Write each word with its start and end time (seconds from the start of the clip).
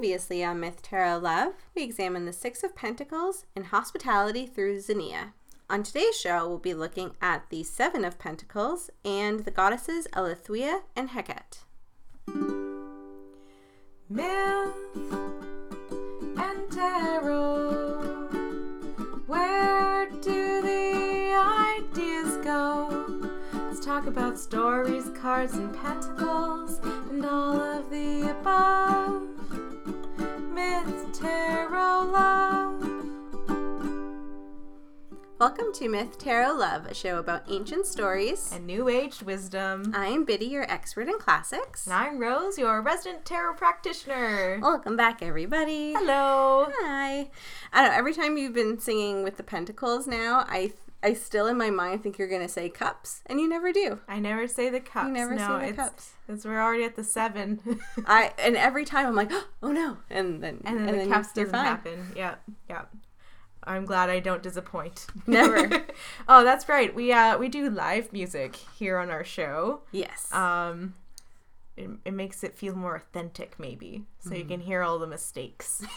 Previously 0.00 0.42
on 0.42 0.60
Myth 0.60 0.80
Tarot 0.80 1.18
Love, 1.18 1.52
we 1.76 1.82
examine 1.82 2.24
the 2.24 2.32
Six 2.32 2.64
of 2.64 2.74
Pentacles 2.74 3.44
and 3.54 3.66
hospitality 3.66 4.46
through 4.46 4.80
Xenia. 4.80 5.34
On 5.68 5.82
today's 5.82 6.18
show, 6.18 6.48
we'll 6.48 6.56
be 6.56 6.72
looking 6.72 7.10
at 7.20 7.44
the 7.50 7.62
Seven 7.64 8.02
of 8.06 8.18
Pentacles 8.18 8.88
and 9.04 9.40
the 9.40 9.50
goddesses 9.50 10.08
Eileithyia 10.14 10.84
and 10.96 11.10
Hecate. 11.10 11.64
Myth 14.08 14.72
and 16.38 16.72
tarot. 16.72 18.00
Where 19.26 20.08
do 20.22 20.62
the 20.62 21.76
ideas 21.76 22.42
go? 22.42 23.28
Let's 23.52 23.84
talk 23.84 24.06
about 24.06 24.38
stories, 24.38 25.10
cards, 25.10 25.52
and 25.52 25.76
pentacles, 25.76 26.78
and 27.10 27.22
all 27.26 27.60
of 27.60 27.90
the 27.90 28.30
above. 28.30 29.39
Myth, 30.60 31.18
tarot, 31.18 32.10
love. 32.12 32.82
Welcome 35.38 35.72
to 35.72 35.88
Myth 35.88 36.18
Tarot 36.18 36.54
Love, 36.54 36.84
a 36.84 36.92
show 36.92 37.16
about 37.16 37.50
ancient 37.50 37.86
stories. 37.86 38.52
And 38.52 38.66
new 38.66 38.90
age 38.90 39.22
wisdom. 39.22 39.90
I'm 39.96 40.26
Biddy, 40.26 40.44
your 40.44 40.70
expert 40.70 41.08
in 41.08 41.18
classics. 41.18 41.86
And 41.86 41.94
I'm 41.94 42.18
Rose, 42.18 42.58
your 42.58 42.82
resident 42.82 43.24
tarot 43.24 43.54
practitioner. 43.54 44.58
Welcome 44.60 44.98
back, 44.98 45.22
everybody. 45.22 45.94
Hello. 45.94 46.66
Hi. 46.82 47.30
I 47.72 47.80
don't 47.80 47.92
know. 47.92 47.96
Every 47.96 48.12
time 48.12 48.36
you've 48.36 48.52
been 48.52 48.78
singing 48.78 49.24
with 49.24 49.38
the 49.38 49.42
pentacles 49.42 50.06
now, 50.06 50.44
I 50.46 50.74
I 51.02 51.14
still 51.14 51.46
in 51.46 51.56
my 51.56 51.70
mind 51.70 52.02
think 52.02 52.18
you're 52.18 52.28
gonna 52.28 52.48
say 52.48 52.68
cups, 52.68 53.22
and 53.26 53.40
you 53.40 53.48
never 53.48 53.72
do. 53.72 54.00
I 54.06 54.18
never 54.18 54.46
say 54.46 54.68
the 54.68 54.80
cups. 54.80 55.06
You 55.08 55.12
never 55.14 55.34
no, 55.34 55.46
say 55.46 55.64
the 55.64 55.68
it's, 55.68 55.76
cups. 55.76 56.12
Because 56.26 56.44
we're 56.44 56.60
already 56.60 56.84
at 56.84 56.96
the 56.96 57.04
seven. 57.04 57.80
I 58.06 58.32
and 58.38 58.56
every 58.56 58.84
time 58.84 59.06
I'm 59.06 59.14
like, 59.14 59.32
oh 59.62 59.72
no, 59.72 59.98
and 60.10 60.42
then 60.42 60.60
and 60.64 60.86
then 60.86 60.98
the 60.98 61.14
cups 61.14 61.28
you're 61.34 61.46
doesn't 61.46 61.58
fine. 61.58 61.64
happen. 61.64 62.12
Yep, 62.14 62.42
yep. 62.68 62.90
I'm 63.64 63.84
glad 63.84 64.10
I 64.10 64.20
don't 64.20 64.42
disappoint. 64.42 65.06
Never. 65.26 65.84
oh, 66.28 66.44
that's 66.44 66.68
right. 66.68 66.94
We 66.94 67.12
uh 67.12 67.38
we 67.38 67.48
do 67.48 67.70
live 67.70 68.12
music 68.12 68.56
here 68.78 68.98
on 68.98 69.10
our 69.10 69.24
show. 69.24 69.80
Yes. 69.92 70.32
Um 70.32 70.94
it, 71.80 71.90
it 72.04 72.14
makes 72.14 72.44
it 72.44 72.54
feel 72.54 72.74
more 72.76 72.94
authentic 72.96 73.58
maybe. 73.58 74.04
So 74.20 74.30
Mm-hmm. 74.30 74.38
you 74.38 74.44
can 74.44 74.60
hear 74.60 74.82
all 74.82 74.98
the 74.98 75.06
mistakes. 75.06 75.82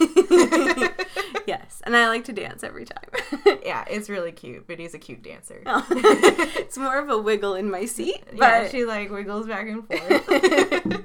Yes, 1.46 1.82
and 1.84 1.94
I 1.94 2.08
like 2.08 2.24
to 2.24 2.32
dance 2.32 2.64
every 2.64 2.86
time. 2.86 3.10
yeah 3.64 3.84
it's 3.88 4.08
really 4.08 4.32
cute. 4.32 4.66
But 4.66 4.78
he's 4.78 4.94
a 4.94 4.98
cute 4.98 5.22
dancer. 5.22 5.62
It's 5.66 6.78
more 6.78 6.98
of 6.98 7.10
a 7.10 7.18
wiggle 7.18 7.54
in 7.54 7.70
my 7.70 7.84
seat, 7.84 8.22
but 8.30 8.36
yeah 8.38 8.68
she 8.68 8.84
like 8.86 9.10
wiggles 9.10 9.46
back 9.46 9.66
and 9.68 9.86
forth. 9.86 11.04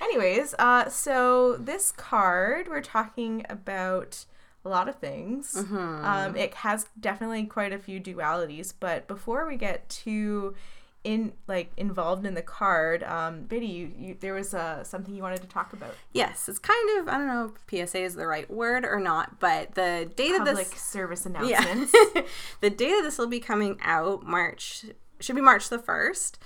Anyways 0.00 0.54
uh 0.58 0.88
so 0.88 1.56
this 1.58 1.92
card 1.92 2.68
we're 2.68 2.80
talking 2.80 3.44
about 3.50 4.24
a 4.64 4.68
lot 4.68 4.88
of 4.88 4.96
things. 4.96 5.54
Mm-hmm. 5.54 6.04
um 6.04 6.36
it 6.36 6.54
has 6.54 6.86
definitely 6.98 7.44
quite 7.44 7.72
a 7.72 7.78
few 7.78 8.00
dualities 8.00 8.72
but 8.78 9.06
before 9.08 9.46
we 9.46 9.56
get 9.56 9.88
too 9.88 10.54
in 11.06 11.32
like 11.46 11.70
involved 11.76 12.26
in 12.26 12.34
the 12.34 12.42
card 12.42 13.04
um 13.04 13.42
biddy 13.42 13.66
you, 13.66 13.92
you 13.96 14.16
there 14.18 14.34
was 14.34 14.52
uh 14.52 14.82
something 14.82 15.14
you 15.14 15.22
wanted 15.22 15.40
to 15.40 15.46
talk 15.46 15.72
about. 15.72 15.94
Yes, 16.12 16.48
it's 16.48 16.58
kind 16.58 16.98
of 16.98 17.08
I 17.08 17.16
don't 17.16 17.28
know 17.28 17.52
if 17.54 17.88
PSA 17.88 18.00
is 18.00 18.16
the 18.16 18.26
right 18.26 18.50
word 18.50 18.84
or 18.84 18.98
not, 18.98 19.38
but 19.38 19.76
the 19.76 20.10
date 20.16 20.32
of 20.32 20.38
public 20.38 20.68
this 20.68 20.82
service 20.82 21.24
yeah, 21.44 21.86
the 22.60 22.70
date 22.70 22.98
of 22.98 23.04
this 23.04 23.18
will 23.18 23.28
be 23.28 23.38
coming 23.38 23.78
out 23.82 24.24
March 24.24 24.86
should 25.20 25.36
be 25.36 25.42
March 25.42 25.68
the 25.68 25.78
first. 25.78 26.38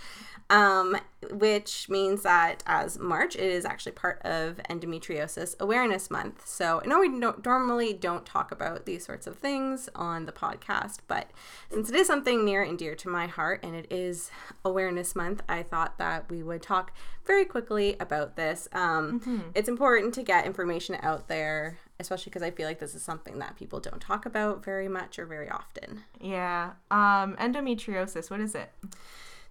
Um, 0.50 0.96
which 1.30 1.88
means 1.88 2.22
that 2.22 2.62
as 2.66 2.98
March, 2.98 3.36
it 3.36 3.42
is 3.42 3.64
actually 3.64 3.92
part 3.92 4.20
of 4.22 4.56
Endometriosis 4.68 5.54
Awareness 5.60 6.10
Month. 6.10 6.46
So 6.46 6.80
I 6.82 6.86
know 6.88 6.98
we 6.98 7.20
don't, 7.20 7.44
normally 7.44 7.92
don't 7.92 8.26
talk 8.26 8.50
about 8.50 8.84
these 8.86 9.04
sorts 9.04 9.26
of 9.28 9.36
things 9.36 9.88
on 9.94 10.26
the 10.26 10.32
podcast, 10.32 11.00
but 11.06 11.30
since 11.70 11.88
it 11.90 11.94
is 11.94 12.06
something 12.08 12.44
near 12.44 12.62
and 12.62 12.76
dear 12.78 12.94
to 12.96 13.08
my 13.08 13.26
heart 13.28 13.60
and 13.62 13.76
it 13.76 13.86
is 13.92 14.30
Awareness 14.64 15.14
Month, 15.14 15.42
I 15.48 15.62
thought 15.62 15.98
that 15.98 16.28
we 16.30 16.42
would 16.42 16.62
talk 16.62 16.92
very 17.26 17.44
quickly 17.44 17.96
about 18.00 18.34
this. 18.36 18.66
Um, 18.72 19.52
It's 19.54 19.68
important 19.68 20.14
to 20.14 20.22
get 20.24 20.46
information 20.46 20.96
out 21.02 21.28
there, 21.28 21.78
especially 22.00 22.30
because 22.30 22.42
I 22.42 22.50
feel 22.50 22.66
like 22.66 22.80
this 22.80 22.94
is 22.96 23.02
something 23.02 23.38
that 23.38 23.56
people 23.56 23.78
don't 23.78 24.00
talk 24.00 24.26
about 24.26 24.64
very 24.64 24.88
much 24.88 25.18
or 25.18 25.26
very 25.26 25.48
often. 25.50 26.02
yeah 26.18 26.70
um 26.90 27.36
endometriosis 27.36 28.30
what 28.30 28.40
is 28.40 28.54
it 28.54 28.70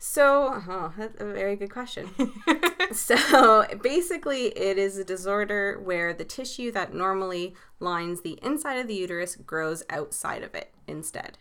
So, 0.01 0.61
oh, 0.65 0.93
that's 0.97 1.19
a 1.19 1.25
very 1.25 1.57
good 1.57 1.71
question. 1.71 2.09
so, 2.93 3.65
basically, 3.83 4.45
it 4.57 4.77
is 4.77 4.97
a 4.97 5.03
disorder 5.03 5.77
where 5.83 6.13
the 6.13 6.23
tissue 6.23 6.71
that 6.71 6.93
normally 6.93 7.53
lines 7.81 8.21
the 8.21 8.39
inside 8.41 8.75
of 8.75 8.87
the 8.87 8.95
uterus 8.95 9.35
grows 9.35 9.83
outside 9.89 10.41
of 10.41 10.55
it 10.55 10.73
instead. 10.87 11.37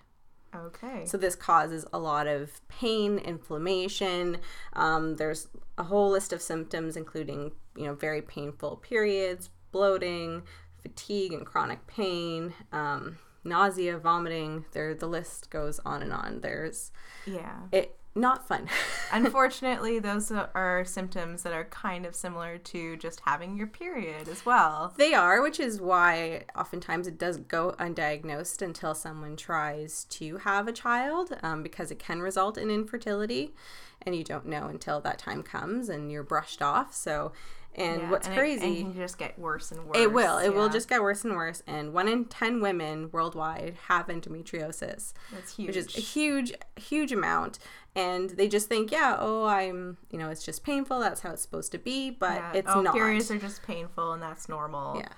okay 0.52 1.06
So, 1.06 1.16
this 1.16 1.36
causes 1.36 1.86
a 1.92 2.00
lot 2.00 2.26
of 2.26 2.60
pain, 2.66 3.18
inflammation. 3.18 4.38
Um, 4.72 5.14
there's 5.14 5.46
a 5.78 5.84
whole 5.84 6.10
list 6.10 6.32
of 6.32 6.42
symptoms, 6.42 6.96
including, 6.96 7.52
you 7.76 7.84
know, 7.84 7.94
very 7.94 8.22
painful 8.22 8.78
periods, 8.78 9.50
bloating, 9.70 10.42
fatigue, 10.82 11.32
and 11.32 11.46
chronic 11.46 11.86
pain. 11.86 12.54
Um, 12.72 13.18
nausea 13.44 13.96
vomiting 13.96 14.64
there 14.72 14.94
the 14.94 15.06
list 15.06 15.48
goes 15.48 15.78
on 15.86 16.02
and 16.02 16.12
on 16.12 16.40
there's 16.40 16.90
yeah 17.24 17.60
it 17.72 17.97
not 18.14 18.46
fun 18.48 18.68
Unfortunately, 19.12 19.98
those 19.98 20.30
are- 20.30 20.84
symptoms 20.84 21.42
that 21.42 21.52
are 21.52 21.64
kind 21.64 22.04
of 22.04 22.14
similar 22.14 22.58
to 22.58 22.96
just 22.96 23.20
having 23.24 23.56
your 23.56 23.66
period 23.66 24.28
as 24.28 24.44
well. 24.44 24.92
They 24.96 25.14
are, 25.14 25.40
which 25.42 25.58
is 25.58 25.80
why 25.80 26.44
oftentimes 26.56 27.06
it 27.06 27.18
does 27.18 27.38
go 27.38 27.74
undiagnosed 27.78 28.60
until 28.62 28.94
someone 28.94 29.36
tries 29.36 30.04
to 30.04 30.38
have 30.38 30.68
a 30.68 30.72
child 30.72 31.36
um, 31.42 31.62
because 31.62 31.90
it 31.90 31.98
can 31.98 32.20
result 32.20 32.58
in 32.58 32.70
infertility 32.70 33.54
and 34.02 34.14
you 34.14 34.24
don't 34.24 34.46
know 34.46 34.66
until 34.68 35.00
that 35.00 35.18
time 35.18 35.42
comes 35.42 35.88
and 35.88 36.12
you're 36.12 36.22
brushed 36.22 36.62
off. 36.62 36.94
So, 36.94 37.32
and 37.78 38.02
Yeah, 38.02 38.10
what's 38.10 38.26
and 38.26 38.36
crazy. 38.36 38.66
and 38.66 38.76
it 38.76 38.80
can 38.82 38.94
just 38.94 39.18
get 39.18 39.38
worse 39.38 39.70
and 39.72 39.86
worse. 39.86 39.96
It 39.98 40.12
will. 40.12 40.38
It 40.38 40.54
will 40.54 40.68
just 40.68 40.88
get 40.88 41.00
worse 41.00 41.24
and 41.24 41.34
worse. 41.34 41.62
And 41.66 41.92
one 41.94 42.08
in 42.08 42.24
10 42.26 42.60
women 42.60 43.08
worldwide 43.12 43.76
have 43.88 44.08
endometriosis, 44.08 45.12
That's 45.32 45.56
huge. 45.56 45.66
which 45.68 45.76
is 45.76 45.96
a 45.96 46.00
huge, 46.00 46.52
huge 46.76 47.12
amount. 47.12 47.58
And 47.94 48.30
they 48.30 48.48
just 48.48 48.68
think, 48.68 48.90
yeah, 48.92 49.16
oh, 49.18 49.46
I'm, 49.46 49.96
you 50.10 50.18
know, 50.18 50.28
it's 50.28 50.44
just 50.44 50.62
painful. 50.64 51.00
That's 51.00 51.20
how 51.20 51.30
it's 51.32 51.42
supposed 51.42 51.72
to 51.72 51.78
be. 51.78 52.10
But 52.10 52.36
Yeah. 52.36 52.52
it's 52.54 52.70
oh, 52.72 52.80
not. 52.82 52.94
Periods 52.94 53.30
are 53.30 53.38
just 53.38 53.62
painful, 53.62 54.12
and 54.12 54.22
that's 54.22 54.48
normal. 54.48 54.96
Yeah. 54.98 55.08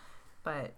But 0.43 0.75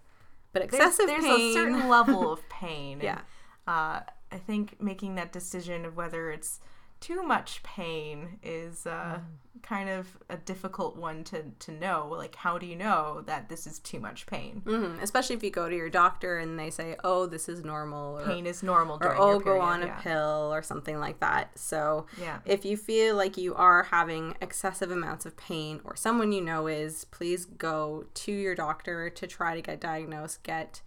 but 0.51 0.61
there's, 0.69 0.73
excessive 0.73 1.07
there's 1.07 1.23
pain. 1.23 1.49
a 1.51 1.53
certain 1.53 1.89
level 1.89 2.31
of 2.31 2.47
pain. 2.49 2.99
Yeah. 3.03 3.19
And, 3.67 3.75
uh, 3.75 3.99
I 4.31 4.37
think 4.37 4.81
making 4.81 5.15
that 5.15 5.31
decision 5.31 5.85
of 5.85 5.95
whether 5.95 6.31
it's 6.31 6.59
too 7.03 7.21
much 7.21 7.61
pain 7.63 8.39
is 8.41 8.87
uh, 8.87 9.19
Mm. 9.19 9.61
kind 9.61 9.89
of 9.89 10.17
a 10.29 10.37
difficult 10.37 10.95
one 10.95 11.23
to, 11.25 11.43
to 11.59 11.71
know. 11.71 12.07
Like, 12.09 12.35
how 12.35 12.57
do 12.57 12.65
you 12.65 12.75
know 12.77 13.23
that 13.25 13.49
this 13.49 13.67
is 13.67 13.79
too 13.79 13.99
much 13.99 14.25
pain? 14.25 14.61
hmm 14.65 14.97
Especially 15.01 15.35
if 15.35 15.43
you 15.43 15.51
go 15.51 15.67
to 15.69 15.75
your 15.75 15.89
doctor 15.89 16.37
and 16.39 16.57
they 16.57 16.69
say, 16.69 16.95
"Oh, 17.03 17.25
this 17.25 17.49
is 17.49 17.63
normal," 17.63 18.19
or, 18.19 18.25
Pain 18.25 18.45
is 18.47 18.63
normal 18.63 18.97
or 19.01 19.15
"Oh, 19.15 19.39
go 19.39 19.59
on 19.59 19.83
a 19.83 19.99
pill" 20.01 20.49
or 20.53 20.61
something 20.61 20.97
like 20.99 21.19
that. 21.19 21.57
So, 21.59 22.05
Yeah. 22.17 22.39
if 22.45 22.63
you 22.65 22.77
feel 22.77 23.15
like 23.17 23.37
you 23.37 23.53
are 23.55 23.83
having 23.83 24.35
excessive 24.41 24.89
amounts 24.91 25.25
of 25.25 25.35
pain, 25.35 25.81
or 25.83 25.95
someone 25.97 26.31
you 26.31 26.41
know 26.41 26.67
is, 26.67 27.05
please 27.05 27.45
go 27.45 28.05
to 28.13 28.31
your 28.31 28.55
doctor 28.55 29.09
to 29.09 29.27
try 29.27 29.55
to 29.55 29.61
get 29.61 29.79
diagnosed. 29.81 30.41
Get 30.43 30.81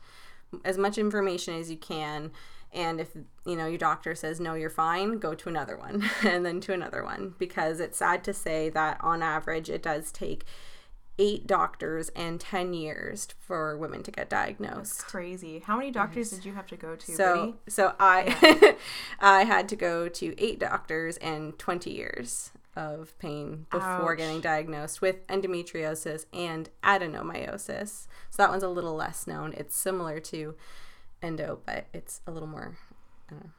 as 0.64 0.78
much 0.78 0.96
information 0.96 1.54
as 1.60 1.70
you 1.70 1.76
can. 1.76 2.30
And 2.72 3.00
if 3.00 3.16
you 3.44 3.56
know 3.56 3.66
your 3.66 3.78
doctor 3.78 4.14
says 4.14 4.40
no, 4.40 4.54
you're 4.54 4.70
fine, 4.70 5.18
go 5.18 5.34
to 5.34 5.48
another 5.48 5.76
one 5.76 6.08
and 6.24 6.44
then 6.44 6.60
to 6.62 6.72
another 6.72 7.04
one 7.04 7.34
because 7.38 7.80
it's 7.80 7.98
sad 7.98 8.24
to 8.24 8.34
say 8.34 8.68
that 8.70 8.98
on 9.00 9.22
average 9.22 9.70
it 9.70 9.82
does 9.82 10.12
take 10.12 10.44
eight 11.18 11.46
doctors 11.46 12.10
and 12.10 12.40
10 12.40 12.74
years 12.74 13.28
for 13.38 13.76
women 13.76 14.02
to 14.02 14.10
get 14.10 14.28
diagnosed. 14.28 14.98
That's 14.98 15.02
crazy. 15.02 15.60
How 15.60 15.78
many 15.78 15.90
doctors 15.90 16.30
did 16.30 16.44
you 16.44 16.52
have 16.52 16.66
to 16.66 16.76
go 16.76 16.94
to, 16.94 17.12
So 17.12 17.54
so 17.68 17.94
I 17.98 18.76
I 19.20 19.44
had 19.44 19.68
to 19.70 19.76
go 19.76 20.08
to 20.08 20.34
eight 20.38 20.58
doctors 20.58 21.16
and 21.18 21.58
20 21.58 21.90
years 21.90 22.50
of 22.74 23.18
pain 23.18 23.66
before 23.70 24.12
Ouch. 24.12 24.18
getting 24.18 24.40
diagnosed 24.40 25.00
with 25.00 25.26
endometriosis 25.28 26.26
and 26.32 26.68
adenomyosis. 26.84 28.06
So 28.30 28.36
that 28.42 28.50
one's 28.50 28.62
a 28.62 28.68
little 28.68 28.94
less 28.94 29.26
known. 29.26 29.54
It's 29.56 29.74
similar 29.74 30.20
to 30.20 30.54
endo, 31.26 31.58
but 31.66 31.86
it's 31.92 32.20
a 32.26 32.30
little 32.30 32.48
more 32.48 32.76
I 33.28 33.32
don't 33.32 33.44
know. 33.44 33.50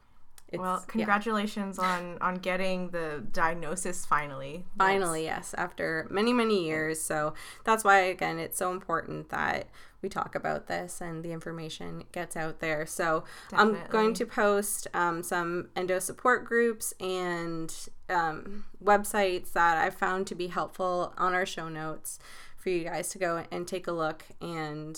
It's, 0.49 0.59
Well, 0.61 0.77
yeah. 0.79 0.85
congratulations 0.87 1.77
on 1.77 2.17
on 2.21 2.35
getting 2.35 2.89
the 2.91 3.21
diagnosis 3.33 4.05
finally. 4.05 4.65
Finally, 4.77 5.23
yes, 5.25 5.53
after 5.57 6.07
many, 6.09 6.31
many 6.31 6.63
years. 6.63 7.01
So 7.01 7.33
that's 7.65 7.83
why, 7.83 7.99
again, 7.99 8.39
it's 8.39 8.57
so 8.57 8.71
important 8.71 9.29
that 9.29 9.67
we 10.01 10.07
talk 10.07 10.35
about 10.35 10.67
this 10.67 11.01
and 11.01 11.23
the 11.23 11.31
information 11.33 12.05
gets 12.13 12.37
out 12.37 12.59
there. 12.59 12.85
So 12.85 13.25
I'm 13.51 13.77
going 13.89 14.13
to 14.13 14.25
post 14.25 14.87
um, 14.93 15.21
some 15.21 15.69
endo 15.75 15.99
support 15.99 16.45
groups 16.45 16.93
and 16.99 17.73
um, 18.07 18.65
websites 18.81 19.51
that 19.53 19.77
I 19.77 19.89
found 19.89 20.27
to 20.27 20.35
be 20.35 20.47
helpful 20.47 21.13
on 21.17 21.33
our 21.33 21.45
show 21.45 21.67
notes 21.67 22.19
for 22.55 22.69
you 22.69 22.83
guys 22.85 23.09
to 23.09 23.17
go 23.17 23.43
and 23.51 23.67
take 23.67 23.87
a 23.87 23.91
look 23.91 24.23
and 24.39 24.97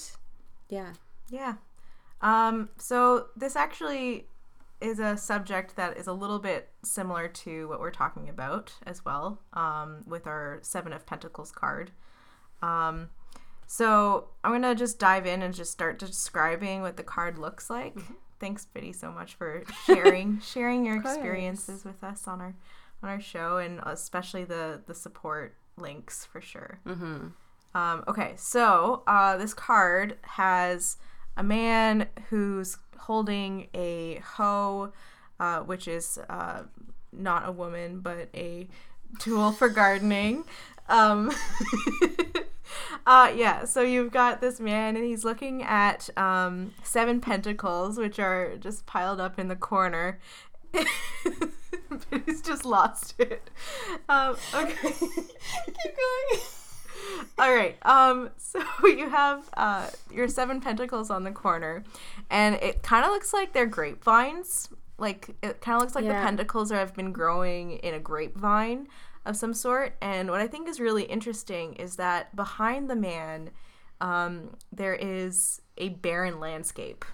yeah. 0.68 0.94
Yeah. 1.30 1.56
Um, 2.22 2.70
so 2.78 3.28
this 3.36 3.56
actually 3.56 4.28
is 4.82 5.00
a 5.00 5.18
subject 5.18 5.76
that 5.76 5.98
is 5.98 6.08
a 6.08 6.14
little 6.14 6.40
bit 6.40 6.70
similar 6.84 7.28
to 7.28 7.68
what 7.68 7.80
we're 7.80 7.92
talking 7.92 8.30
about 8.30 8.74
as 8.86 9.04
well 9.04 9.42
um, 9.54 10.04
with 10.06 10.26
our 10.26 10.60
Seven 10.62 10.94
of 10.94 11.06
Pentacles 11.06 11.52
card. 11.52 11.92
Um, 12.62 13.10
so 13.68 14.30
I'm 14.44 14.52
gonna 14.52 14.76
just 14.76 15.00
dive 15.00 15.26
in 15.26 15.42
and 15.42 15.54
just 15.54 15.72
start 15.72 16.00
describing 16.00 16.82
what 16.82 16.98
the 16.98 17.04
card 17.04 17.38
looks 17.38 17.70
like. 17.70 17.96
Mm-hmm. 17.96 18.14
Thanks, 18.40 18.66
Biddy, 18.66 18.94
so 18.94 19.12
much 19.12 19.36
for 19.36 19.64
sharing 19.86 20.40
sharing 20.44 20.86
your 20.86 20.98
experiences 20.98 21.84
with 21.84 22.04
us 22.04 22.28
on 22.28 22.40
our 22.42 22.56
on 23.04 23.10
our 23.10 23.22
show 23.22 23.58
and 23.58 23.80
especially 23.86 24.46
the 24.46 24.82
the 24.88 24.96
support 24.96 25.56
links 25.78 26.26
for 26.26 26.42
sure. 26.42 26.80
Mm-hmm. 26.86 27.28
Um, 27.76 28.04
okay, 28.08 28.34
so 28.38 29.04
uh, 29.06 29.38
this 29.38 29.54
card 29.54 30.18
has 30.24 30.98
a 31.40 31.44
man 31.44 32.08
who's 32.30 32.78
holding 32.98 33.70
a 33.74 34.22
hoe, 34.36 34.92
uh, 35.40 35.62
which 35.62 35.88
is 35.88 36.20
uh, 36.30 36.64
not 37.14 37.48
a 37.48 37.52
woman 37.52 38.02
but 38.02 38.28
a 38.36 38.68
tool 39.20 39.54
for 39.54 39.70
gardening. 39.70 40.44
Um, 40.90 41.32
uh, 43.08 43.32
yeah, 43.34 43.64
so 43.64 43.82
you've 43.82 44.12
got 44.12 44.42
this 44.42 44.60
man 44.60 44.98
and 44.98 45.06
he's 45.06 45.24
looking 45.24 45.64
at 45.64 46.10
um, 46.18 46.74
seven 46.84 47.22
pentacles, 47.22 47.98
which 47.98 48.20
are 48.20 48.58
just 48.58 48.86
piled 48.86 49.22
up 49.22 49.40
in 49.40 49.48
the 49.48 49.56
corner. 49.56 50.20
he's 52.26 52.42
just 52.42 52.66
lost 52.66 53.16
it. 53.18 53.50
Um, 54.10 54.36
okay. 54.54 54.92
Keep 55.00 55.96
going. 55.96 56.42
All 57.38 57.54
right. 57.54 57.78
Um. 57.84 58.30
So 58.38 58.62
you 58.84 59.10
have 59.10 59.50
uh 59.56 59.90
your 60.12 60.28
seven 60.28 60.62
pentacles 60.62 61.10
on 61.10 61.24
the 61.24 61.32
corner, 61.32 61.84
and 62.30 62.56
it 62.56 62.84
kind 62.84 63.06
of 63.06 63.12
looks 63.12 63.34
like 63.34 63.54
they're 63.54 63.66
grapevines. 63.66 64.70
Like 64.98 65.30
it 65.42 65.62
kind 65.62 65.76
of 65.76 65.82
looks 65.82 65.96
like 65.96 66.06
yeah. 66.06 66.20
the 66.20 66.26
pentacles 66.26 66.72
are 66.72 66.78
have 66.78 66.96
been 66.96 67.14
growing 67.14 67.74
in 67.74 67.94
a 67.94 68.00
grapevine 68.00 68.88
of 69.26 69.36
some 69.36 69.54
sort. 69.54 69.96
And 70.02 70.30
what 70.30 70.42
I 70.42 70.48
think 70.48 70.68
is 70.68 70.80
really 70.80 71.04
interesting 71.04 71.74
is 71.76 71.96
that 71.98 72.36
behind 72.36 72.90
the 72.90 72.96
man, 72.96 73.52
um, 74.02 74.56
there 74.72 74.96
is 74.96 75.62
a 75.78 75.90
barren 75.90 76.40
landscape. 76.40 77.06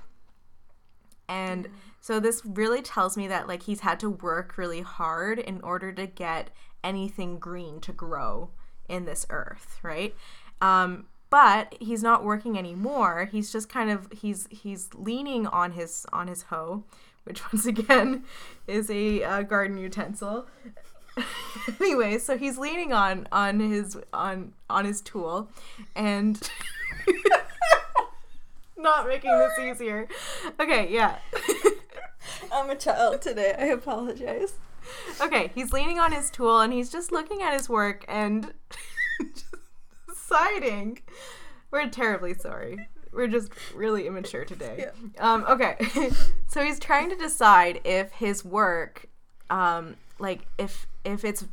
And 1.28 1.70
so 2.02 2.20
this 2.20 2.44
really 2.46 2.82
tells 2.82 3.18
me 3.18 3.28
that 3.28 3.48
like 3.48 3.64
he's 3.64 3.80
had 3.80 4.00
to 4.02 4.10
work 4.10 4.58
really 4.58 4.82
hard 4.82 5.40
in 5.40 5.62
order 5.62 5.92
to 5.92 6.06
get 6.06 6.52
anything 6.84 7.40
green 7.40 7.82
to 7.82 7.92
grow 7.92 8.52
in 8.90 9.06
this 9.06 9.26
earth, 9.30 9.80
right? 9.84 10.16
Um, 10.62 11.06
but 11.30 11.76
he's 11.80 12.04
not 12.04 12.24
working 12.24 12.58
anymore. 12.58 13.30
He's 13.32 13.52
just 13.52 13.68
kind 13.68 13.90
of 13.90 14.08
he's 14.12 14.48
he's 14.50 14.90
leaning 14.94 15.48
on 15.48 15.72
his 15.74 16.06
on 16.14 16.28
his 16.28 16.44
hoe, 16.44 16.84
which 17.24 17.42
once 17.54 17.66
again 17.66 18.24
is 18.68 18.90
a 18.90 19.24
uh, 19.24 19.42
garden 19.42 19.78
utensil. 19.78 20.48
anyway, 21.80 22.18
so 22.18 22.38
he's 22.38 22.58
leaning 22.58 22.94
on 22.94 23.28
on 23.32 23.60
his 23.60 23.98
on 24.14 24.54
on 24.70 24.86
his 24.86 25.02
tool, 25.02 25.50
and 25.96 26.50
not 28.78 29.08
making 29.08 29.38
this 29.38 29.60
easier. 29.60 30.08
Okay, 30.60 30.92
yeah. 30.92 31.18
I'm 32.52 32.70
a 32.70 32.76
child 32.76 33.22
today. 33.22 33.54
I 33.58 33.66
apologize 33.66 34.54
okay, 35.22 35.52
he's 35.56 35.74
leaning 35.74 36.00
on 36.00 36.12
his 36.12 36.30
tool 36.30 36.60
and 36.60 36.74
he's 36.74 36.90
just 36.90 37.12
looking 37.12 37.42
at 37.42 37.54
his 37.54 37.70
work 37.70 38.06
and 38.08 38.54
deciding. 40.08 41.00
We're 41.72 41.90
terribly 41.90 42.34
sorry. 42.34 42.88
We're 43.12 43.28
just 43.28 43.52
really 43.74 44.08
immature 44.08 44.46
today. 44.46 44.88
Yeah. 44.88 45.34
Um, 45.34 45.46
okay, 45.48 45.78
so 46.48 46.64
he's 46.64 46.80
trying 46.80 47.10
to 47.10 47.16
decide 47.16 47.82
if 47.84 48.12
his 48.12 48.44
work, 48.44 49.08
um, 49.50 49.96
like 50.20 50.42
if 50.58 50.88
if 51.06 51.24
it's 51.24 51.46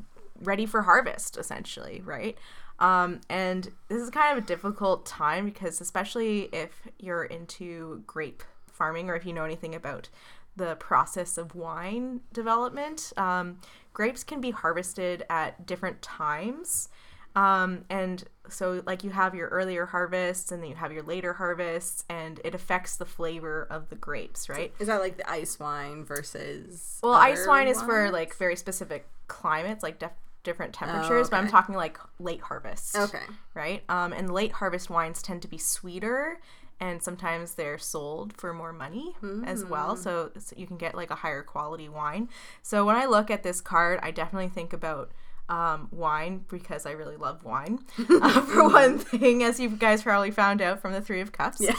ready 0.43 0.67
for 0.67 0.83
harvest, 0.83 1.37
essentially, 1.37 2.03
right? 2.05 2.37
Um, 2.81 3.21
and 3.29 3.71
this 3.89 4.03
is 4.03 4.11
kind 4.11 4.37
of 4.37 4.43
a 4.43 4.47
difficult 4.47 5.07
time 5.07 5.45
because, 5.45 5.81
especially 5.81 6.49
if 6.53 6.71
you're 6.99 7.25
into 7.25 8.03
grape 8.09 8.43
farming 8.67 9.09
or 9.09 9.15
if 9.15 9.25
you 9.25 9.33
know 9.33 9.45
anything 9.45 9.75
about 9.75 10.09
the 10.57 10.77
process 10.77 11.39
of 11.39 11.55
wine 11.55 12.21
development. 12.33 13.13
Um, 13.17 13.59
grapes 13.93 14.25
can 14.25 14.41
be 14.41 14.51
harvested 14.51 15.25
at 15.31 15.67
different 15.67 16.03
times. 16.03 16.89
Um, 17.35 17.85
and 17.89 18.25
so, 18.49 18.83
like, 18.85 19.05
you 19.05 19.11
have 19.11 19.35
your 19.35 19.49
earlier 19.49 19.87
harvests 19.87 20.53
and 20.53 20.63
then 20.63 20.69
you 20.69 20.77
have 20.77 20.93
your 20.93 21.03
later 21.03 21.33
harvests, 21.33 22.05
and 22.11 22.41
it 22.45 22.55
affects 22.55 22.97
the 22.97 23.07
flavor 23.07 23.67
of 23.71 23.89
the 23.89 23.97
grapes, 23.97 24.49
right? 24.49 24.73
Is 24.79 24.89
that 24.89 25.01
like 25.01 25.17
the 25.17 25.31
ice 25.31 25.59
wine 25.59 26.05
versus. 26.05 26.99
Well, 27.03 27.15
ice 27.15 27.47
wine 27.47 27.69
is 27.69 27.81
for 27.81 28.11
like 28.11 28.35
very 28.35 28.57
specific 28.57 29.09
climates, 29.29 29.83
like 29.83 29.99
def- 29.99 30.11
different 30.43 30.75
temperatures, 30.75 31.11
oh, 31.11 31.21
okay. 31.21 31.29
but 31.31 31.37
I'm 31.39 31.49
talking 31.49 31.75
like 31.75 31.99
late 32.19 32.43
harvest. 32.43 32.97
Okay. 32.97 33.23
Right? 33.55 33.83
Um, 33.89 34.13
and 34.13 34.33
late 34.33 34.53
harvest 34.53 34.91
wines 34.91 35.23
tend 35.23 35.41
to 35.43 35.49
be 35.49 35.59
sweeter 35.59 36.39
and 36.81 37.03
sometimes 37.03 37.55
they're 37.55 37.79
sold 37.79 38.33
for 38.33 38.53
more 38.53 38.73
money 38.73 39.15
mm. 39.23 39.47
as 39.47 39.65
well 39.65 39.97
mm. 39.97 39.99
so, 39.99 40.31
so, 40.39 40.55
you 40.57 40.67
can 40.67 40.77
get 40.77 40.95
like 40.95 41.11
a 41.11 41.17
higher 41.17 41.43
quality 41.43 41.89
wine 41.89 42.29
so 42.63 42.85
when 42.85 42.97
i 42.97 43.05
look 43.05 43.31
at 43.31 43.43
this 43.43 43.61
card 43.61 43.99
i 44.03 44.11
definitely 44.11 44.49
think 44.49 44.73
about 44.73 45.11
um, 45.49 45.89
wine 45.91 46.45
because 46.49 46.87
i 46.87 46.93
really 46.93 47.17
love 47.17 47.45
wine 47.45 47.79
uh, 48.11 48.41
for 48.43 48.69
one 48.69 48.99
thing 48.99 49.43
as 49.43 49.61
you 49.61 49.69
guys 49.69 50.03
probably 50.03 50.31
found 50.31 50.63
out 50.63 50.81
from 50.81 50.93
the 50.93 51.01
three 51.01 51.21
of 51.21 51.33
cups 51.33 51.61
yeah 51.61 51.75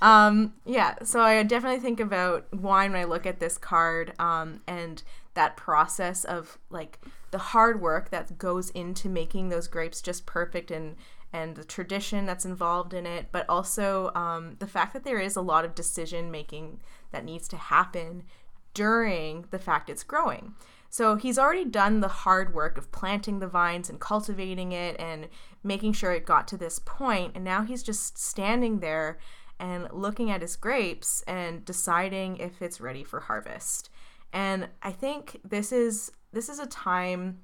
um, 0.00 0.54
yeah 0.64 0.94
so 1.02 1.20
i 1.20 1.42
definitely 1.42 1.80
think 1.80 2.00
about 2.00 2.52
wine 2.54 2.92
when 2.92 3.00
i 3.00 3.04
look 3.04 3.26
at 3.26 3.40
this 3.40 3.58
card 3.58 4.12
um, 4.18 4.60
and 4.66 5.02
that 5.34 5.56
process 5.56 6.24
of 6.24 6.58
like 6.70 6.98
the 7.30 7.38
hard 7.38 7.80
work 7.80 8.10
that 8.10 8.38
goes 8.38 8.70
into 8.70 9.08
making 9.08 9.48
those 9.48 9.68
grapes 9.68 10.00
just 10.00 10.26
perfect 10.26 10.70
and 10.70 10.96
and 11.32 11.56
the 11.56 11.64
tradition 11.64 12.26
that's 12.26 12.44
involved 12.44 12.94
in 12.94 13.06
it, 13.06 13.26
but 13.32 13.44
also 13.48 14.10
um, 14.14 14.56
the 14.58 14.66
fact 14.66 14.92
that 14.92 15.04
there 15.04 15.20
is 15.20 15.36
a 15.36 15.42
lot 15.42 15.64
of 15.64 15.74
decision 15.74 16.30
making 16.30 16.80
that 17.10 17.24
needs 17.24 17.48
to 17.48 17.56
happen 17.56 18.22
during 18.74 19.44
the 19.50 19.58
fact 19.58 19.90
it's 19.90 20.04
growing. 20.04 20.54
So 20.90 21.16
he's 21.16 21.38
already 21.38 21.66
done 21.66 22.00
the 22.00 22.08
hard 22.08 22.54
work 22.54 22.78
of 22.78 22.90
planting 22.92 23.40
the 23.40 23.46
vines 23.46 23.90
and 23.90 24.00
cultivating 24.00 24.72
it 24.72 24.98
and 24.98 25.28
making 25.62 25.92
sure 25.92 26.12
it 26.12 26.24
got 26.24 26.48
to 26.48 26.56
this 26.56 26.78
point, 26.78 27.32
and 27.34 27.44
now 27.44 27.62
he's 27.62 27.82
just 27.82 28.16
standing 28.18 28.80
there 28.80 29.18
and 29.60 29.88
looking 29.92 30.30
at 30.30 30.40
his 30.40 30.56
grapes 30.56 31.22
and 31.26 31.64
deciding 31.64 32.36
if 32.38 32.62
it's 32.62 32.80
ready 32.80 33.04
for 33.04 33.20
harvest. 33.20 33.90
And 34.32 34.68
I 34.82 34.92
think 34.92 35.40
this 35.44 35.72
is 35.72 36.12
this 36.32 36.48
is 36.48 36.58
a 36.58 36.66
time 36.66 37.40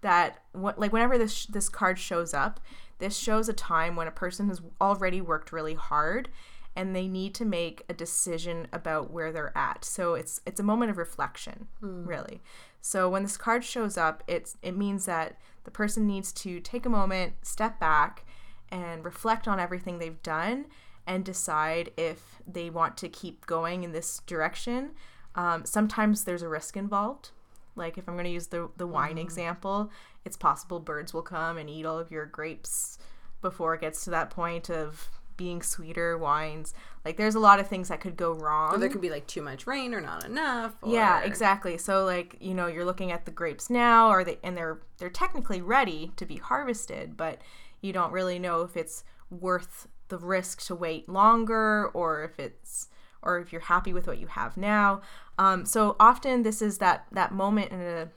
that 0.00 0.42
what 0.52 0.78
like 0.78 0.92
whenever 0.92 1.18
this 1.18 1.46
this 1.46 1.68
card 1.68 1.98
shows 1.98 2.34
up, 2.34 2.60
this 2.98 3.16
shows 3.16 3.48
a 3.48 3.52
time 3.52 3.96
when 3.96 4.06
a 4.06 4.12
person 4.12 4.48
has 4.48 4.60
already 4.80 5.20
worked 5.20 5.52
really 5.52 5.74
hard 5.74 6.28
and 6.76 6.94
they 6.94 7.08
need 7.08 7.34
to 7.34 7.44
make 7.44 7.82
a 7.88 7.94
decision 7.94 8.68
about 8.72 9.10
where 9.10 9.32
they're 9.32 9.56
at. 9.56 9.84
So 9.84 10.14
it's 10.14 10.40
it's 10.46 10.60
a 10.60 10.64
moment 10.64 10.90
of 10.90 10.98
reflection, 10.98 11.68
mm. 11.82 12.06
really. 12.06 12.40
So 12.80 13.08
when 13.08 13.22
this 13.22 13.36
card 13.36 13.64
shows 13.64 13.96
up, 13.96 14.22
it's 14.26 14.56
it 14.62 14.76
means 14.76 15.06
that 15.06 15.36
the 15.64 15.70
person 15.70 16.06
needs 16.06 16.32
to 16.32 16.60
take 16.60 16.86
a 16.86 16.90
moment, 16.90 17.34
step 17.42 17.78
back 17.78 18.24
and 18.70 19.04
reflect 19.04 19.48
on 19.48 19.60
everything 19.60 19.98
they've 19.98 20.22
done 20.22 20.66
and 21.06 21.24
decide 21.24 21.90
if 21.96 22.40
they 22.46 22.70
want 22.70 22.96
to 22.98 23.08
keep 23.08 23.46
going 23.46 23.82
in 23.82 23.92
this 23.92 24.20
direction. 24.26 24.92
Um, 25.34 25.64
sometimes 25.64 26.24
there's 26.24 26.42
a 26.42 26.48
risk 26.48 26.76
involved. 26.76 27.30
Like 27.76 27.98
if 27.98 28.08
I'm 28.08 28.14
going 28.14 28.24
to 28.24 28.30
use 28.30 28.48
the 28.48 28.70
the 28.76 28.86
wine 28.86 29.16
mm. 29.16 29.22
example, 29.22 29.90
it's 30.24 30.36
possible 30.36 30.80
birds 30.80 31.14
will 31.14 31.22
come 31.22 31.58
and 31.58 31.68
eat 31.68 31.86
all 31.86 31.98
of 31.98 32.10
your 32.10 32.26
grapes 32.26 32.98
before 33.40 33.74
it 33.74 33.80
gets 33.80 34.04
to 34.04 34.10
that 34.10 34.30
point 34.30 34.70
of 34.70 35.08
being 35.40 35.62
sweeter 35.62 36.18
wines. 36.18 36.74
Like 37.02 37.16
there's 37.16 37.34
a 37.34 37.40
lot 37.40 37.60
of 37.60 37.66
things 37.66 37.88
that 37.88 38.02
could 38.02 38.14
go 38.14 38.32
wrong. 38.32 38.74
Or 38.74 38.78
there 38.78 38.90
could 38.90 39.00
be 39.00 39.08
like 39.08 39.26
too 39.26 39.40
much 39.40 39.66
rain 39.66 39.94
or 39.94 40.00
not 40.02 40.26
enough. 40.26 40.74
Or... 40.82 40.92
Yeah, 40.92 41.22
exactly. 41.22 41.78
So 41.78 42.04
like, 42.04 42.36
you 42.40 42.52
know, 42.52 42.66
you're 42.66 42.84
looking 42.84 43.10
at 43.10 43.24
the 43.24 43.30
grapes 43.30 43.70
now 43.70 44.10
or 44.10 44.22
they 44.22 44.38
and 44.44 44.54
they're 44.54 44.80
they're 44.98 45.08
technically 45.08 45.62
ready 45.62 46.12
to 46.16 46.26
be 46.26 46.36
harvested, 46.36 47.16
but 47.16 47.40
you 47.80 47.90
don't 47.92 48.12
really 48.12 48.38
know 48.38 48.60
if 48.60 48.76
it's 48.76 49.02
worth 49.30 49.88
the 50.08 50.18
risk 50.18 50.60
to 50.66 50.74
wait 50.74 51.08
longer 51.08 51.88
or 51.94 52.22
if 52.24 52.38
it's 52.38 52.88
or 53.22 53.38
if 53.38 53.52
you're 53.52 53.62
happy 53.62 53.92
with 53.92 54.06
what 54.06 54.18
you 54.18 54.26
have 54.26 54.56
now. 54.56 55.00
Um, 55.38 55.64
so 55.64 55.96
often 56.00 56.42
this 56.42 56.60
is 56.62 56.78
that 56.78 57.06
that 57.12 57.32
moment 57.32 57.72
in 57.72 57.80
a 57.80 58.08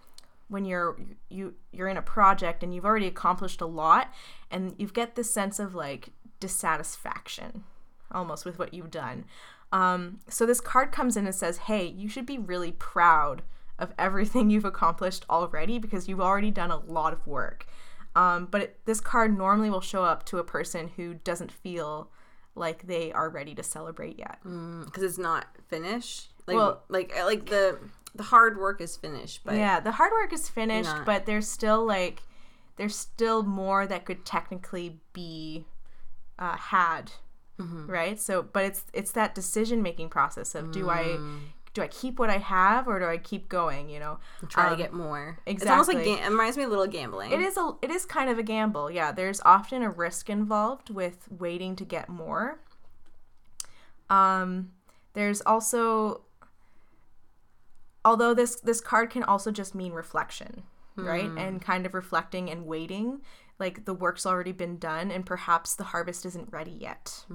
when 0.53 0.65
you're 0.65 0.95
you 1.29 1.55
you're 1.71 1.87
in 1.87 1.97
a 1.97 2.01
project 2.01 2.63
and 2.63 2.73
you've 2.73 2.85
already 2.85 3.07
accomplished 3.07 3.59
a 3.59 3.65
lot 3.65 4.13
and 4.51 4.75
you 4.77 4.87
get 4.87 5.15
this 5.15 5.33
sense 5.33 5.59
of 5.59 5.73
like 5.73 6.09
dissatisfaction 6.39 7.63
almost 8.11 8.45
with 8.45 8.59
what 8.59 8.73
you've 8.73 8.91
done 8.91 9.25
um, 9.71 10.19
so 10.29 10.45
this 10.45 10.61
card 10.61 10.91
comes 10.91 11.17
in 11.17 11.25
and 11.25 11.33
says 11.33 11.57
hey 11.57 11.85
you 11.85 12.07
should 12.07 12.25
be 12.25 12.37
really 12.37 12.71
proud 12.71 13.41
of 13.79 13.93
everything 13.97 14.49
you've 14.51 14.65
accomplished 14.65 15.25
already 15.29 15.79
because 15.79 16.07
you've 16.07 16.21
already 16.21 16.51
done 16.51 16.71
a 16.71 16.77
lot 16.77 17.13
of 17.13 17.25
work 17.25 17.65
Um, 18.15 18.47
but 18.51 18.61
it, 18.61 18.79
this 18.85 18.99
card 19.01 19.35
normally 19.35 19.71
will 19.71 19.81
show 19.81 20.03
up 20.03 20.23
to 20.25 20.37
a 20.37 20.43
person 20.43 20.91
who 20.97 21.15
doesn't 21.15 21.51
feel 21.51 22.11
like 22.55 22.85
they 22.87 23.11
are 23.11 23.29
ready 23.29 23.55
to 23.55 23.63
celebrate 23.63 24.17
yet. 24.19 24.39
because 24.43 25.03
it's 25.03 25.17
not 25.17 25.47
finished. 25.67 26.29
Like 26.47 26.57
Well- 26.57 26.83
like 26.89 27.13
uh, 27.19 27.25
like 27.25 27.45
the 27.47 27.79
the 28.15 28.23
hard 28.23 28.57
work 28.57 28.79
is 28.81 28.95
finished, 28.95 29.41
but 29.43 29.55
yeah, 29.55 29.79
the 29.79 29.91
hard 29.93 30.11
work 30.11 30.31
is 30.33 30.47
finished, 30.49 30.89
Not- 30.89 31.05
but 31.05 31.25
there's 31.25 31.47
still 31.47 31.83
like 31.85 32.21
there's 32.75 32.95
still 32.95 33.43
more 33.43 33.85
that 33.87 34.05
could 34.05 34.25
technically 34.25 34.99
be 35.13 35.65
uh, 36.39 36.57
had, 36.57 37.11
Mm-hmm. 37.59 37.85
right? 37.89 38.19
So, 38.19 38.41
but 38.43 38.65
it's 38.65 38.83
it's 38.93 39.11
that 39.13 39.33
decision 39.35 39.81
making 39.81 40.09
process 40.09 40.53
of 40.55 40.71
do 40.71 40.89
I 40.89 41.03
Mm. 41.03 41.39
Do 41.73 41.81
I 41.81 41.87
keep 41.87 42.19
what 42.19 42.29
I 42.29 42.37
have 42.37 42.87
or 42.87 42.99
do 42.99 43.05
I 43.05 43.17
keep 43.17 43.49
going? 43.49 43.89
You 43.89 43.99
know, 43.99 44.19
try 44.47 44.65
to 44.65 44.71
Um, 44.71 44.77
get 44.77 44.93
more. 44.93 45.39
It's 45.45 45.65
almost 45.65 45.87
like 45.87 45.97
exactly. 45.97 46.21
ga- 46.21 46.27
it 46.27 46.29
reminds 46.29 46.57
me 46.57 46.63
a 46.63 46.67
little 46.69 46.87
gambling. 46.87 47.31
It 47.31 47.39
is 47.39 47.57
a 47.57 47.71
it 47.81 47.89
is 47.89 48.05
kind 48.05 48.29
of 48.29 48.37
a 48.37 48.43
gamble. 48.43 48.91
Yeah, 48.91 49.11
there's 49.11 49.41
often 49.45 49.81
a 49.83 49.89
risk 49.89 50.29
involved 50.29 50.89
with 50.89 51.27
waiting 51.31 51.75
to 51.77 51.85
get 51.85 52.09
more. 52.09 52.59
Um 54.09 54.71
there's 55.13 55.41
also 55.41 56.21
although 58.05 58.33
this 58.33 58.55
this 58.59 58.81
card 58.81 59.09
can 59.09 59.23
also 59.23 59.51
just 59.51 59.73
mean 59.73 59.93
reflection, 59.93 60.63
right? 60.95 61.29
And 61.37 61.61
kind 61.61 61.85
of 61.85 61.93
reflecting 61.93 62.49
and 62.49 62.65
waiting 62.65 63.21
like 63.59 63.85
the 63.85 63.93
work's 63.93 64.25
already 64.25 64.51
been 64.51 64.77
done 64.77 65.11
and 65.11 65.25
perhaps 65.25 65.75
the 65.75 65.85
harvest 65.85 66.25
isn't 66.25 66.51
ready 66.51 66.71
yet. 66.71 67.25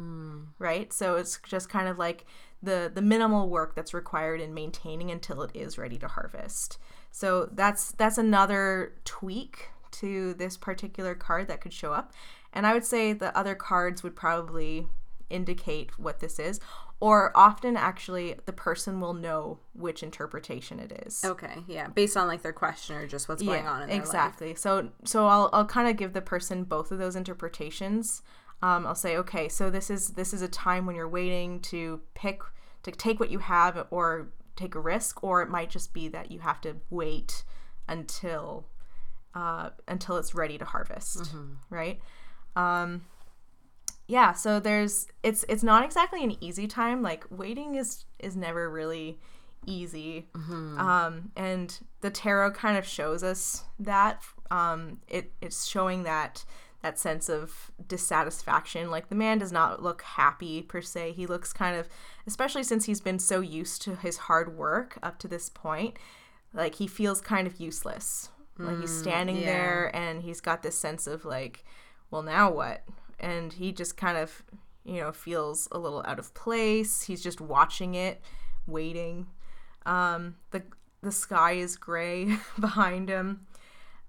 Right? 0.59 0.93
So 0.93 1.17
it's 1.17 1.39
just 1.47 1.69
kind 1.69 1.89
of 1.89 1.97
like 1.99 2.27
the 2.63 2.91
the 2.93 3.03
minimal 3.03 3.49
work 3.49 3.75
that's 3.75 3.95
required 3.95 4.41
in 4.41 4.53
maintaining 4.55 5.11
until 5.11 5.43
it 5.43 5.51
is 5.55 5.79
ready 5.79 5.99
to 5.99 6.09
harvest. 6.09 6.79
So 7.11 7.49
that's 7.53 7.93
that's 7.93 8.19
another 8.19 8.95
tweak 9.05 9.71
to 9.93 10.35
this 10.35 10.57
particular 10.57 11.15
card 11.15 11.49
that 11.49 11.61
could 11.61 11.73
show 11.73 11.93
up. 11.93 12.13
And 12.53 12.67
I 12.67 12.73
would 12.73 12.85
say 12.85 13.13
the 13.13 13.37
other 13.37 13.55
cards 13.55 14.03
would 14.03 14.17
probably 14.17 14.87
indicate 15.31 15.99
what 15.99 16.21
this 16.21 16.39
is 16.39 16.59
or 17.01 17.31
often 17.37 17.77
actually 17.77 18.35
the 18.47 18.53
person 18.53 19.01
will 19.01 19.15
know 19.15 19.59
which 19.73 20.03
interpretation 20.03 20.81
it 20.81 21.05
is. 21.07 21.25
okay, 21.25 21.63
yeah, 21.69 21.89
based 21.89 22.17
on 22.17 22.27
like 22.27 22.43
their 22.43 22.53
question 22.53 22.97
or 22.97 23.07
just 23.07 23.29
what's 23.29 23.43
going 23.43 23.67
on 23.67 23.83
in 23.83 23.89
their 23.89 23.97
life. 23.99 24.05
exactly. 24.05 24.55
So 24.55 24.89
so 25.05 25.27
I'll 25.27 25.49
I'll 25.53 25.67
kind 25.67 25.89
of 25.89 25.97
give 25.97 26.13
the 26.13 26.23
person 26.23 26.65
both 26.65 26.91
of 26.91 26.99
those 26.99 27.15
interpretations. 27.15 28.23
Um, 28.61 28.87
I'll 28.87 28.95
say, 28.95 29.17
okay, 29.19 29.49
so 29.49 29.71
this 29.71 29.89
is 29.91 30.11
this 30.11 30.33
is 30.35 30.43
a 30.43 30.49
time 30.49 30.85
when 30.87 30.97
you're 30.97 31.09
waiting 31.09 31.61
to 31.61 32.01
pick 32.15 32.41
to 32.83 32.91
take 32.91 33.21
what 33.21 33.31
you 33.31 33.39
have 33.39 33.87
or 33.91 34.29
take 34.57 34.75
a 34.75 34.81
risk, 34.81 35.23
or 35.23 35.43
it 35.43 35.49
might 35.49 35.71
just 35.71 35.93
be 35.93 36.09
that 36.09 36.31
you 36.33 36.41
have 36.41 36.61
to 36.63 36.77
wait 36.91 37.45
until 37.89 38.67
uh, 39.35 39.71
until 39.87 40.17
it's 40.17 40.35
ready 40.35 40.59
to 40.59 40.65
harvest, 40.65 41.33
right? 41.71 42.01
Um, 42.57 43.05
yeah, 44.09 44.33
so 44.33 44.59
there's 44.59 45.07
it's 45.23 45.45
it's 45.49 45.63
not 45.63 45.85
exactly 45.85 46.25
an 46.25 46.37
easy 46.43 46.67
time. 46.67 47.03
Like 47.03 47.27
waiting 47.31 47.77
is 47.77 48.07
is 48.19 48.35
never 48.37 48.69
really 48.69 49.21
easy. 49.67 50.27
Um, 50.81 51.31
and 51.37 51.79
the 52.01 52.11
tarot 52.11 52.53
kind 52.53 52.77
of 52.77 52.85
shows 52.87 53.23
us 53.23 53.63
that. 53.79 54.23
Um, 54.51 55.01
it 55.09 55.31
it's 55.43 55.67
showing 55.67 56.05
that 56.05 56.45
that 56.83 56.99
sense 56.99 57.29
of 57.29 57.71
dissatisfaction. 57.87 58.91
Like 58.91 59.09
the 59.09 59.15
man 59.15 59.39
does 59.39 59.53
not 59.53 59.83
look 59.83 60.03
happy 60.03 60.63
per 60.63 60.81
se. 60.81 61.13
He 61.13 61.27
looks 61.27 61.53
kind 61.53 61.77
of, 61.77 61.89
especially 62.27 62.63
since 62.63 62.85
he's 62.85 63.01
been 63.01 63.19
so 63.19 63.41
used 63.41 63.83
to 63.83 63.97
his 63.97 64.17
hard 64.19 64.57
work 64.57 64.99
up 65.03 65.19
to 65.21 65.29
this 65.29 65.49
point, 65.49 65.97
like 66.55 66.77
he 66.77 66.87
feels 66.87 67.21
kind 67.21 67.47
of 67.47 67.61
useless. 67.61 68.31
like 68.59 68.81
he's 68.81 68.97
standing 68.97 69.37
yeah. 69.37 69.47
there 69.47 69.91
and 69.97 70.23
he's 70.23 70.41
got 70.41 70.63
this 70.63 70.79
sense 70.79 71.07
of 71.07 71.25
like, 71.25 71.65
well, 72.11 72.23
now 72.23 72.51
what? 72.51 72.85
And 73.21 73.53
he 73.53 73.73
just 73.73 73.97
kind 73.97 74.17
of, 74.17 74.43
you 74.85 75.01
know, 75.01 75.13
feels 75.13 75.69
a 75.73 75.79
little 75.79 76.03
out 76.07 76.19
of 76.19 76.33
place. 76.35 77.03
He's 77.03 77.23
just 77.23 77.41
watching 77.41 77.95
it, 77.95 78.21
waiting. 78.67 79.27
Um, 79.85 80.37
the 80.51 80.63
the 81.03 81.13
sky 81.13 81.53
is 81.53 81.77
gray 81.77 82.37
behind 82.61 83.09
him. 83.09 83.47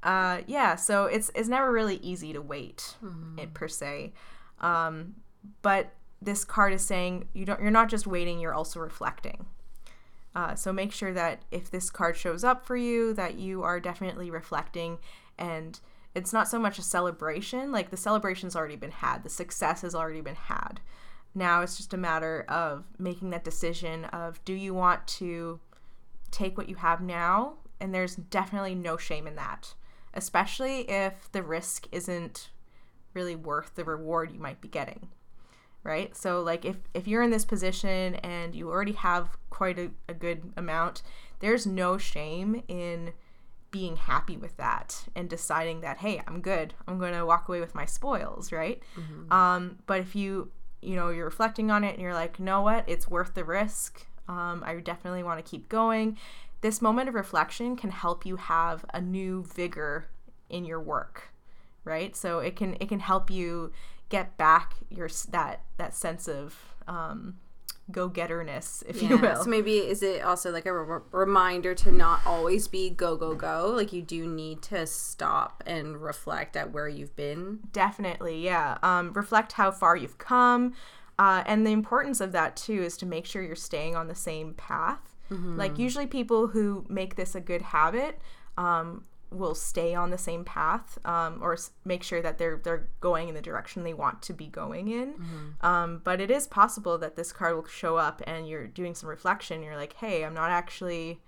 Uh, 0.02 0.42
yeah, 0.48 0.76
so 0.76 1.06
it's 1.06 1.30
it's 1.36 1.50
never 1.50 1.72
really 1.72 1.98
easy 1.98 2.32
to 2.34 2.42
wait, 2.42 2.96
it 3.38 3.54
per 3.54 3.68
se. 3.68 4.14
Um, 4.62 5.16
but 5.62 5.92
this 6.22 6.44
card 6.44 6.74
is 6.74 6.82
saying 6.82 7.28
you 7.34 7.46
don't 7.46 7.62
you're 7.62 7.72
not 7.72 7.90
just 7.90 8.08
waiting, 8.08 8.40
you're 8.40 8.54
also 8.54 8.80
reflecting. 8.80 9.46
Uh, 10.36 10.56
so 10.56 10.72
make 10.72 10.92
sure 10.92 11.14
that 11.14 11.42
if 11.52 11.72
this 11.72 11.90
card 11.90 12.16
shows 12.16 12.44
up 12.44 12.66
for 12.66 12.78
you, 12.78 13.14
that 13.14 13.36
you 13.36 13.64
are 13.64 13.80
definitely 13.80 14.30
reflecting 14.30 15.00
and 15.38 15.80
it's 16.16 16.34
not 16.34 16.48
so 16.48 16.60
much 16.60 16.78
a 16.78 16.82
celebration, 16.82 17.72
like 17.72 17.90
the 17.90 17.98
celebration's 17.98 18.56
already 18.56 18.76
been 18.76 18.92
had, 18.92 19.24
the 19.24 19.30
success 19.30 19.82
has 19.82 19.96
already 19.96 20.22
been 20.22 20.36
had. 20.36 20.80
Now 21.36 21.62
it's 21.62 21.78
just 21.78 21.94
a 21.94 21.98
matter 21.98 22.46
of 22.48 22.86
making 22.98 23.30
that 23.32 23.44
decision 23.44 24.06
of 24.06 24.44
do 24.46 24.54
you 24.54 24.74
want 24.74 25.08
to 25.08 25.60
take 26.32 26.58
what 26.58 26.70
you 26.70 26.76
have 26.76 27.02
now? 27.02 27.54
And 27.80 27.94
there's 27.94 28.16
definitely 28.16 28.76
no 28.76 28.98
shame 28.98 29.28
in 29.28 29.36
that, 29.36 29.74
especially 30.14 30.90
if 30.90 31.32
the 31.32 31.44
risk 31.44 31.88
isn't 31.92 32.50
really 33.14 33.36
worth 33.36 33.76
the 33.76 33.84
reward 33.84 34.32
you 34.32 34.40
might 34.40 34.62
be 34.62 34.68
getting 34.68 35.10
right? 35.84 36.16
So 36.16 36.42
like 36.42 36.66
if 36.66 36.78
if 36.94 37.08
you're 37.08 37.24
in 37.24 37.32
this 37.32 37.46
position 37.46 38.16
and 38.16 38.54
you 38.54 38.70
already 38.70 38.92
have 38.94 39.38
quite 39.50 39.80
a, 39.80 39.92
a 40.08 40.14
good 40.14 40.52
amount 40.58 41.02
there's 41.40 41.66
no 41.66 41.98
shame 41.98 42.64
in 42.68 43.14
being 43.72 43.96
happy 43.96 44.36
with 44.36 44.58
that 44.58 45.06
and 45.16 45.30
deciding 45.30 45.82
that 45.82 45.98
hey 46.00 46.22
i'm 46.28 46.42
good. 46.42 46.74
I'm 46.88 47.00
going 47.00 47.14
to 47.14 47.26
walk 47.26 47.48
away 47.48 47.60
with 47.60 47.76
my 47.76 47.86
spoils 47.86 48.52
right? 48.52 48.82
Um, 49.32 49.80
but 49.86 50.00
if 50.02 50.16
you 50.16 50.52
you 50.82 50.96
know 50.96 51.10
you're 51.10 51.26
reflecting 51.26 51.72
on 51.72 51.84
it 51.84 51.94
and 51.94 52.02
you're 52.02 52.14
like 52.14 52.40
you 52.40 52.46
know 52.46 52.62
what? 52.62 52.84
It's 52.88 53.08
worth 53.08 53.34
the 53.34 53.44
risk. 53.44 54.06
Um, 54.28 54.64
i 54.64 54.76
definitely 54.76 55.24
want 55.24 55.44
to 55.44 55.50
keep 55.50 55.70
going 55.70 56.18
this 56.62 56.82
moment 56.82 57.10
of 57.10 57.16
reflection 57.16 57.76
can 57.76 57.92
help 57.92 58.26
you 58.26 58.36
have 58.36 58.86
a 58.94 59.02
new 59.02 59.44
vigor 59.44 60.08
in 60.50 60.66
your 60.66 60.82
work 60.82 61.34
right 61.84 62.16
so 62.16 62.40
it 62.40 62.56
can 62.56 62.76
it 62.80 62.90
can 62.90 63.00
help 63.00 63.30
you 63.30 63.72
get 64.10 64.38
back 64.38 64.76
your 64.90 65.10
that 65.30 65.62
that 65.78 65.96
sense 65.96 66.28
of 66.28 66.56
um, 66.88 67.36
go-getterness 67.92 68.84
if 68.88 69.02
you 69.02 69.18
will 69.18 69.36
So 69.44 69.50
maybe 69.50 69.78
is 69.78 70.04
it 70.04 70.24
also 70.24 70.52
like 70.52 70.66
a 70.66 70.74
re- 70.74 71.02
reminder 71.12 71.74
to 71.76 71.92
not 71.92 72.22
always 72.26 72.68
be 72.68 72.90
go 72.90 73.16
go 73.16 73.36
go? 73.36 73.72
Like 73.76 73.94
you 73.94 74.02
do 74.02 74.28
need 74.28 74.62
to 74.64 74.86
stop 74.86 75.64
and 75.66 76.02
reflect 76.02 76.56
at 76.56 76.72
where 76.72 76.88
you've 76.88 77.16
been. 77.16 77.60
Definitely, 77.72 78.44
yeah. 78.44 78.78
Um, 78.84 79.14
reflect 79.14 79.54
how 79.54 79.72
far 79.72 79.96
you've 79.96 80.18
come. 80.18 80.74
Uh, 81.18 81.44
and 81.46 81.66
the 81.66 81.72
importance 81.72 82.22
of 82.22 82.32
that, 82.32 82.56
too, 82.56 82.82
is 82.82 82.96
to 82.98 83.06
make 83.06 83.26
sure 83.26 83.42
you're 83.42 83.56
staying 83.56 83.96
on 83.96 84.08
the 84.08 84.16
same 84.16 84.54
path. 84.54 85.09
Like, 85.58 85.78
usually, 85.78 86.08
people 86.08 86.48
who 86.48 86.86
make 86.90 87.16
this 87.16 87.36
a 87.36 87.40
good 87.42 87.62
habit 87.62 88.20
um, 88.58 89.06
will 89.32 89.54
stay 89.54 89.94
on 89.94 90.10
the 90.10 90.18
same 90.18 90.44
path 90.44 90.98
um, 91.06 91.38
or 91.42 91.54
s- 91.54 91.70
make 91.86 92.02
sure 92.02 92.20
that 92.22 92.38
they're, 92.40 92.60
they're 92.64 92.88
going 93.00 93.30
in 93.30 93.36
the 93.36 93.42
direction 93.42 93.84
they 93.84 93.94
want 93.94 94.22
to 94.24 94.34
be 94.34 94.48
going 94.48 94.88
in. 94.88 95.14
Um, 95.62 96.02
but 96.04 96.20
it 96.20 96.32
is 96.32 96.48
possible 96.48 96.98
that 96.98 97.16
this 97.16 97.32
card 97.32 97.56
will 97.56 97.68
show 97.68 97.96
up 97.98 98.22
and 98.26 98.50
you're 98.50 98.66
doing 98.68 98.96
some 98.96 99.08
reflection. 99.10 99.62
You're 99.62 99.76
like, 99.78 99.94
hey, 99.94 100.24
I'm 100.26 100.34
not 100.34 100.50
actually. 100.50 101.20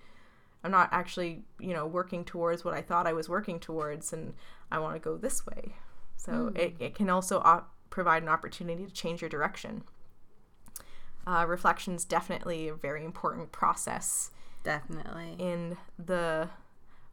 I'm 0.64 0.72
not 0.72 0.90
actually, 0.92 1.44
you 1.60 1.74
know, 1.74 1.88
working 1.88 2.24
towards 2.24 2.64
what 2.64 2.76
I 2.76 2.82
thought 2.84 3.08
I 3.08 3.14
was 3.14 3.28
working 3.28 3.60
towards, 3.60 4.14
and 4.14 4.34
I 4.72 4.78
want 4.78 4.94
to 4.96 5.00
go 5.00 5.18
this 5.18 5.44
way. 5.46 5.74
So 6.18 6.52
it, 6.56 6.76
it 6.80 6.94
can 6.96 7.10
also 7.10 7.40
op- 7.40 7.74
provide 7.90 8.22
an 8.22 8.30
opportunity 8.30 8.86
to 8.86 8.92
change 8.94 9.22
your 9.22 9.30
direction. 9.30 9.84
Uh, 11.26 11.46
reflection 11.48 11.96
is 11.96 12.06
definitely 12.06 12.68
a 12.68 12.74
very 12.74 13.06
important 13.06 13.52
process 13.52 14.32
Definitely. 14.64 15.36
in 15.38 15.78
the 16.04 16.50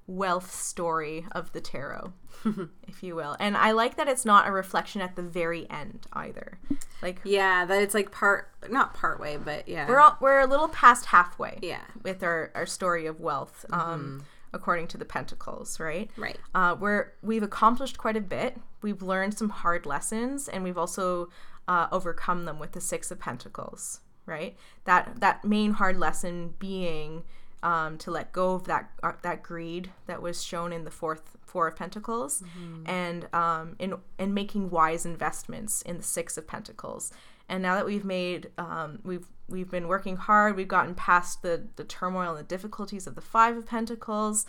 wealth 0.08 0.52
story 0.52 1.26
of 1.32 1.52
the 1.52 1.60
tarot, 1.60 2.12
if 2.88 3.02
you 3.02 3.14
will. 3.14 3.36
And 3.38 3.56
I 3.56 3.72
like 3.72 3.96
that 3.96 4.08
it's 4.08 4.24
not 4.24 4.48
a 4.48 4.52
reflection 4.52 5.02
at 5.02 5.16
the 5.16 5.22
very 5.22 5.70
end 5.70 6.06
either. 6.14 6.58
Like 7.02 7.20
Yeah, 7.24 7.66
that 7.66 7.82
it's 7.82 7.94
like 7.94 8.10
part 8.10 8.50
not 8.68 8.94
part 8.94 9.20
way, 9.20 9.36
but 9.36 9.68
yeah. 9.68 9.86
we're 9.86 10.00
all, 10.00 10.16
we're 10.20 10.40
a 10.40 10.46
little 10.46 10.68
past 10.68 11.06
halfway 11.06 11.58
yeah. 11.62 11.82
with 12.02 12.22
our, 12.22 12.50
our 12.54 12.66
story 12.66 13.06
of 13.06 13.20
wealth, 13.20 13.66
um, 13.70 14.24
according 14.52 14.88
to 14.88 14.96
the 14.96 15.04
Pentacles, 15.04 15.78
right? 15.78 16.10
Right. 16.16 16.38
uh, 16.54 16.74
where 16.74 17.12
we've 17.22 17.42
accomplished 17.42 17.98
quite 17.98 18.16
a 18.16 18.22
bit. 18.22 18.56
We've 18.80 19.02
learned 19.02 19.36
some 19.36 19.50
hard 19.50 19.84
lessons, 19.84 20.48
and 20.48 20.64
we've 20.64 20.78
also 20.78 21.28
uh, 21.68 21.86
overcome 21.92 22.46
them 22.46 22.58
with 22.58 22.72
the 22.72 22.80
Six 22.80 23.10
of 23.10 23.20
Pentacles. 23.20 24.00
Right. 24.26 24.56
That 24.84 25.20
that 25.20 25.44
main 25.44 25.72
hard 25.72 25.98
lesson 25.98 26.54
being 26.58 27.24
um, 27.62 27.98
to 27.98 28.10
let 28.10 28.32
go 28.32 28.54
of 28.54 28.64
that 28.64 28.90
uh, 29.02 29.12
that 29.22 29.42
greed 29.42 29.90
that 30.06 30.20
was 30.20 30.42
shown 30.42 30.72
in 30.72 30.84
the 30.84 30.90
fourth 30.90 31.36
Four 31.42 31.68
of 31.68 31.76
Pentacles, 31.76 32.42
and 32.86 33.34
um, 33.34 33.76
in 33.78 33.94
in 34.18 34.34
making 34.34 34.70
wise 34.70 35.06
investments 35.06 35.80
in 35.82 35.96
the 35.96 36.02
Six 36.02 36.36
of 36.36 36.46
Pentacles. 36.46 37.10
And 37.48 37.62
now 37.62 37.74
that 37.76 37.86
we've 37.86 38.04
made 38.04 38.50
um, 38.58 38.98
we've 39.02 39.26
we've 39.48 39.70
been 39.70 39.88
working 39.88 40.16
hard, 40.16 40.56
we've 40.56 40.68
gotten 40.68 40.94
past 40.94 41.40
the 41.40 41.68
the 41.76 41.84
turmoil 41.84 42.30
and 42.30 42.38
the 42.38 42.42
difficulties 42.42 43.06
of 43.06 43.14
the 43.14 43.22
Five 43.22 43.56
of 43.56 43.66
Pentacles. 43.66 44.44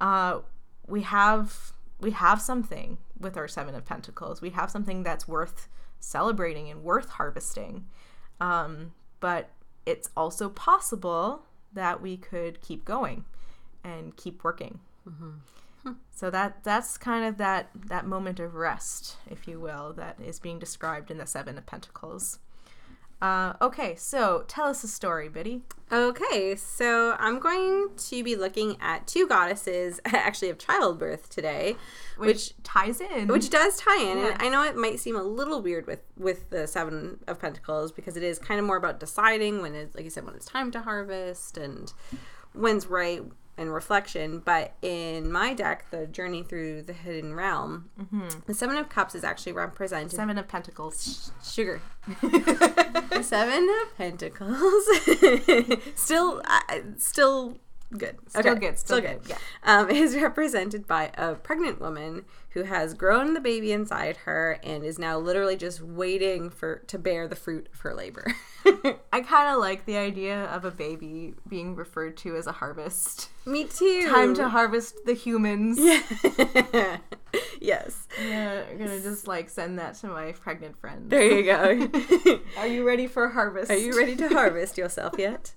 Uh, 0.00 0.40
we 0.86 1.02
have 1.02 1.72
we 2.00 2.12
have 2.12 2.40
something 2.40 2.98
with 3.18 3.36
our 3.36 3.48
seven 3.48 3.74
of 3.74 3.84
pentacles 3.84 4.42
we 4.42 4.50
have 4.50 4.70
something 4.70 5.04
that's 5.04 5.26
worth 5.26 5.68
celebrating 6.04 6.70
and 6.70 6.82
worth 6.82 7.10
harvesting. 7.10 7.86
Um, 8.40 8.92
but 9.20 9.50
it's 9.86 10.10
also 10.16 10.48
possible 10.48 11.42
that 11.72 12.00
we 12.00 12.16
could 12.16 12.60
keep 12.60 12.84
going 12.84 13.24
and 13.82 14.16
keep 14.16 14.44
working. 14.44 14.80
So 16.10 16.30
that 16.30 16.64
that's 16.64 16.96
kind 16.96 17.24
of 17.26 17.36
that 17.38 17.68
that 17.88 18.06
moment 18.06 18.40
of 18.40 18.54
rest 18.54 19.16
if 19.30 19.46
you 19.46 19.60
will 19.60 19.92
that 19.94 20.16
is 20.18 20.38
being 20.38 20.58
described 20.58 21.10
in 21.10 21.18
the 21.18 21.26
seven 21.26 21.58
of 21.58 21.66
pentacles 21.66 22.38
uh, 23.22 23.54
okay 23.60 23.94
so 23.96 24.44
tell 24.48 24.66
us 24.66 24.84
a 24.84 24.88
story 24.88 25.28
biddy 25.28 25.62
Okay, 25.94 26.56
so 26.56 27.14
I'm 27.20 27.38
going 27.38 27.90
to 27.96 28.24
be 28.24 28.34
looking 28.34 28.76
at 28.80 29.06
two 29.06 29.28
goddesses 29.28 30.00
actually 30.06 30.50
of 30.50 30.58
childbirth 30.58 31.28
today, 31.28 31.76
which, 32.16 32.28
which 32.28 32.54
ties 32.64 33.00
in 33.00 33.28
which 33.28 33.48
does 33.48 33.76
tie 33.76 34.02
in. 34.02 34.18
Yeah. 34.18 34.32
And 34.32 34.42
I 34.42 34.48
know 34.48 34.64
it 34.64 34.76
might 34.76 34.98
seem 34.98 35.14
a 35.14 35.22
little 35.22 35.62
weird 35.62 35.86
with 35.86 36.00
with 36.18 36.50
the 36.50 36.66
seven 36.66 37.18
of 37.28 37.38
pentacles 37.38 37.92
because 37.92 38.16
it 38.16 38.24
is 38.24 38.40
kind 38.40 38.58
of 38.58 38.66
more 38.66 38.76
about 38.76 38.98
deciding 38.98 39.62
when 39.62 39.76
it's 39.76 39.94
like 39.94 40.02
you 40.02 40.10
said 40.10 40.24
when 40.24 40.34
it's 40.34 40.46
time 40.46 40.72
to 40.72 40.80
harvest 40.80 41.58
and 41.58 41.92
when's 42.54 42.88
right 42.88 43.22
and 43.56 43.72
reflection. 43.72 44.40
But 44.40 44.74
in 44.82 45.30
my 45.30 45.54
deck, 45.54 45.90
the 45.90 46.06
journey 46.06 46.42
through 46.42 46.82
the 46.82 46.92
hidden 46.92 47.34
realm, 47.34 47.90
the 48.46 48.54
seven 48.54 48.76
of 48.76 48.88
cups 48.88 49.14
is 49.14 49.24
actually 49.24 49.52
represented 49.52 50.10
seven 50.12 50.38
of 50.38 50.48
pentacles 50.48 51.30
sugar. 51.42 51.80
the 52.20 53.22
seven 53.22 53.68
of 53.82 53.96
pentacles, 53.96 54.84
still, 55.94 56.42
uh, 56.44 56.80
still 56.98 57.58
good. 57.98 58.16
Still 58.28 58.54
good, 58.56 58.78
still 58.78 59.00
good, 59.00 59.20
yeah. 59.26 59.38
Um, 59.62 59.90
is 59.90 60.14
represented 60.16 60.86
by 60.86 61.10
a 61.14 61.34
pregnant 61.34 61.80
woman 61.80 62.24
who 62.50 62.62
has 62.62 62.94
grown 62.94 63.34
the 63.34 63.40
baby 63.40 63.72
inside 63.72 64.18
her 64.18 64.60
and 64.62 64.84
is 64.84 64.98
now 64.98 65.18
literally 65.18 65.56
just 65.56 65.80
waiting 65.80 66.50
for 66.50 66.82
to 66.86 66.98
bear 66.98 67.26
the 67.26 67.34
fruit 67.34 67.68
of 67.72 67.80
her 67.80 67.94
labor. 67.94 68.26
I 69.12 69.20
kind 69.20 69.52
of 69.52 69.58
like 69.58 69.86
the 69.86 69.96
idea 69.96 70.44
of 70.44 70.64
a 70.64 70.70
baby 70.70 71.34
being 71.48 71.74
referred 71.74 72.16
to 72.18 72.36
as 72.36 72.46
a 72.46 72.52
harvest. 72.52 73.30
Me 73.44 73.64
too. 73.64 74.08
Time 74.08 74.34
to 74.34 74.48
harvest 74.48 75.04
the 75.04 75.14
humans. 75.14 75.78
Yeah. 75.80 76.98
yes. 77.60 78.06
Yeah, 78.24 78.62
I'm 78.70 78.78
gonna 78.78 79.00
just 79.00 79.26
like 79.26 79.50
send 79.50 79.78
that 79.78 79.94
to 79.96 80.06
my 80.06 80.32
pregnant 80.32 80.78
friends. 80.78 81.10
There 81.10 81.24
you 81.24 81.42
go. 81.44 82.38
Are 82.56 82.66
you 82.66 82.86
ready 82.86 83.06
for 83.06 83.30
harvest? 83.30 83.70
Are 83.70 83.76
you 83.76 83.98
ready 83.98 84.14
to 84.16 84.28
harvest 84.28 84.78
yourself 84.78 85.14
yet? 85.18 85.54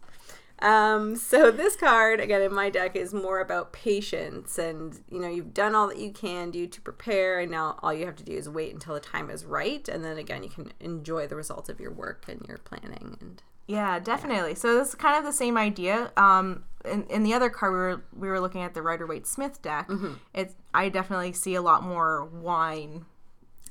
Um, 0.59 1.15
so 1.15 1.51
this 1.51 1.75
card 1.75 2.19
again 2.19 2.41
in 2.41 2.53
my 2.53 2.69
deck 2.69 2.95
is 2.95 3.13
more 3.13 3.39
about 3.39 3.73
patience 3.73 4.57
and 4.57 4.99
you 5.09 5.19
know 5.19 5.29
you've 5.29 5.53
done 5.53 5.75
all 5.75 5.87
that 5.87 5.99
you 5.99 6.11
can 6.11 6.49
do 6.49 6.65
to 6.65 6.81
prepare 6.81 7.39
and 7.39 7.51
now 7.51 7.77
all 7.83 7.93
you 7.93 8.05
have 8.05 8.15
to 8.15 8.23
do 8.23 8.33
is 8.33 8.49
wait 8.49 8.73
until 8.73 8.95
the 8.95 8.99
time 8.99 9.29
is 9.29 9.45
right 9.45 9.87
and 9.87 10.03
then 10.03 10.17
again 10.17 10.41
you 10.41 10.49
can 10.49 10.73
enjoy 10.79 11.27
the 11.27 11.35
results 11.35 11.69
of 11.69 11.79
your 11.79 11.91
work 11.91 12.25
and 12.27 12.43
your 12.47 12.57
planning 12.57 13.17
and 13.21 13.43
Yeah, 13.67 13.99
definitely. 13.99 14.55
So 14.55 14.75
this 14.77 14.89
is 14.89 14.95
kind 14.95 15.17
of 15.17 15.25
the 15.25 15.33
same 15.33 15.57
idea. 15.57 16.11
Um, 16.15 16.63
in, 16.85 17.03
in 17.03 17.23
the 17.23 17.33
other 17.33 17.49
card, 17.49 17.73
we 17.73 17.77
were 17.77 18.03
we 18.15 18.27
were 18.29 18.39
looking 18.39 18.61
at 18.61 18.73
the 18.73 18.81
Rider 18.81 19.05
Waite 19.05 19.27
Smith 19.27 19.61
deck. 19.61 19.89
Mm-hmm. 19.89 20.13
It's 20.33 20.55
I 20.73 20.89
definitely 20.89 21.33
see 21.33 21.55
a 21.55 21.61
lot 21.61 21.83
more 21.83 22.25
wine 22.25 23.05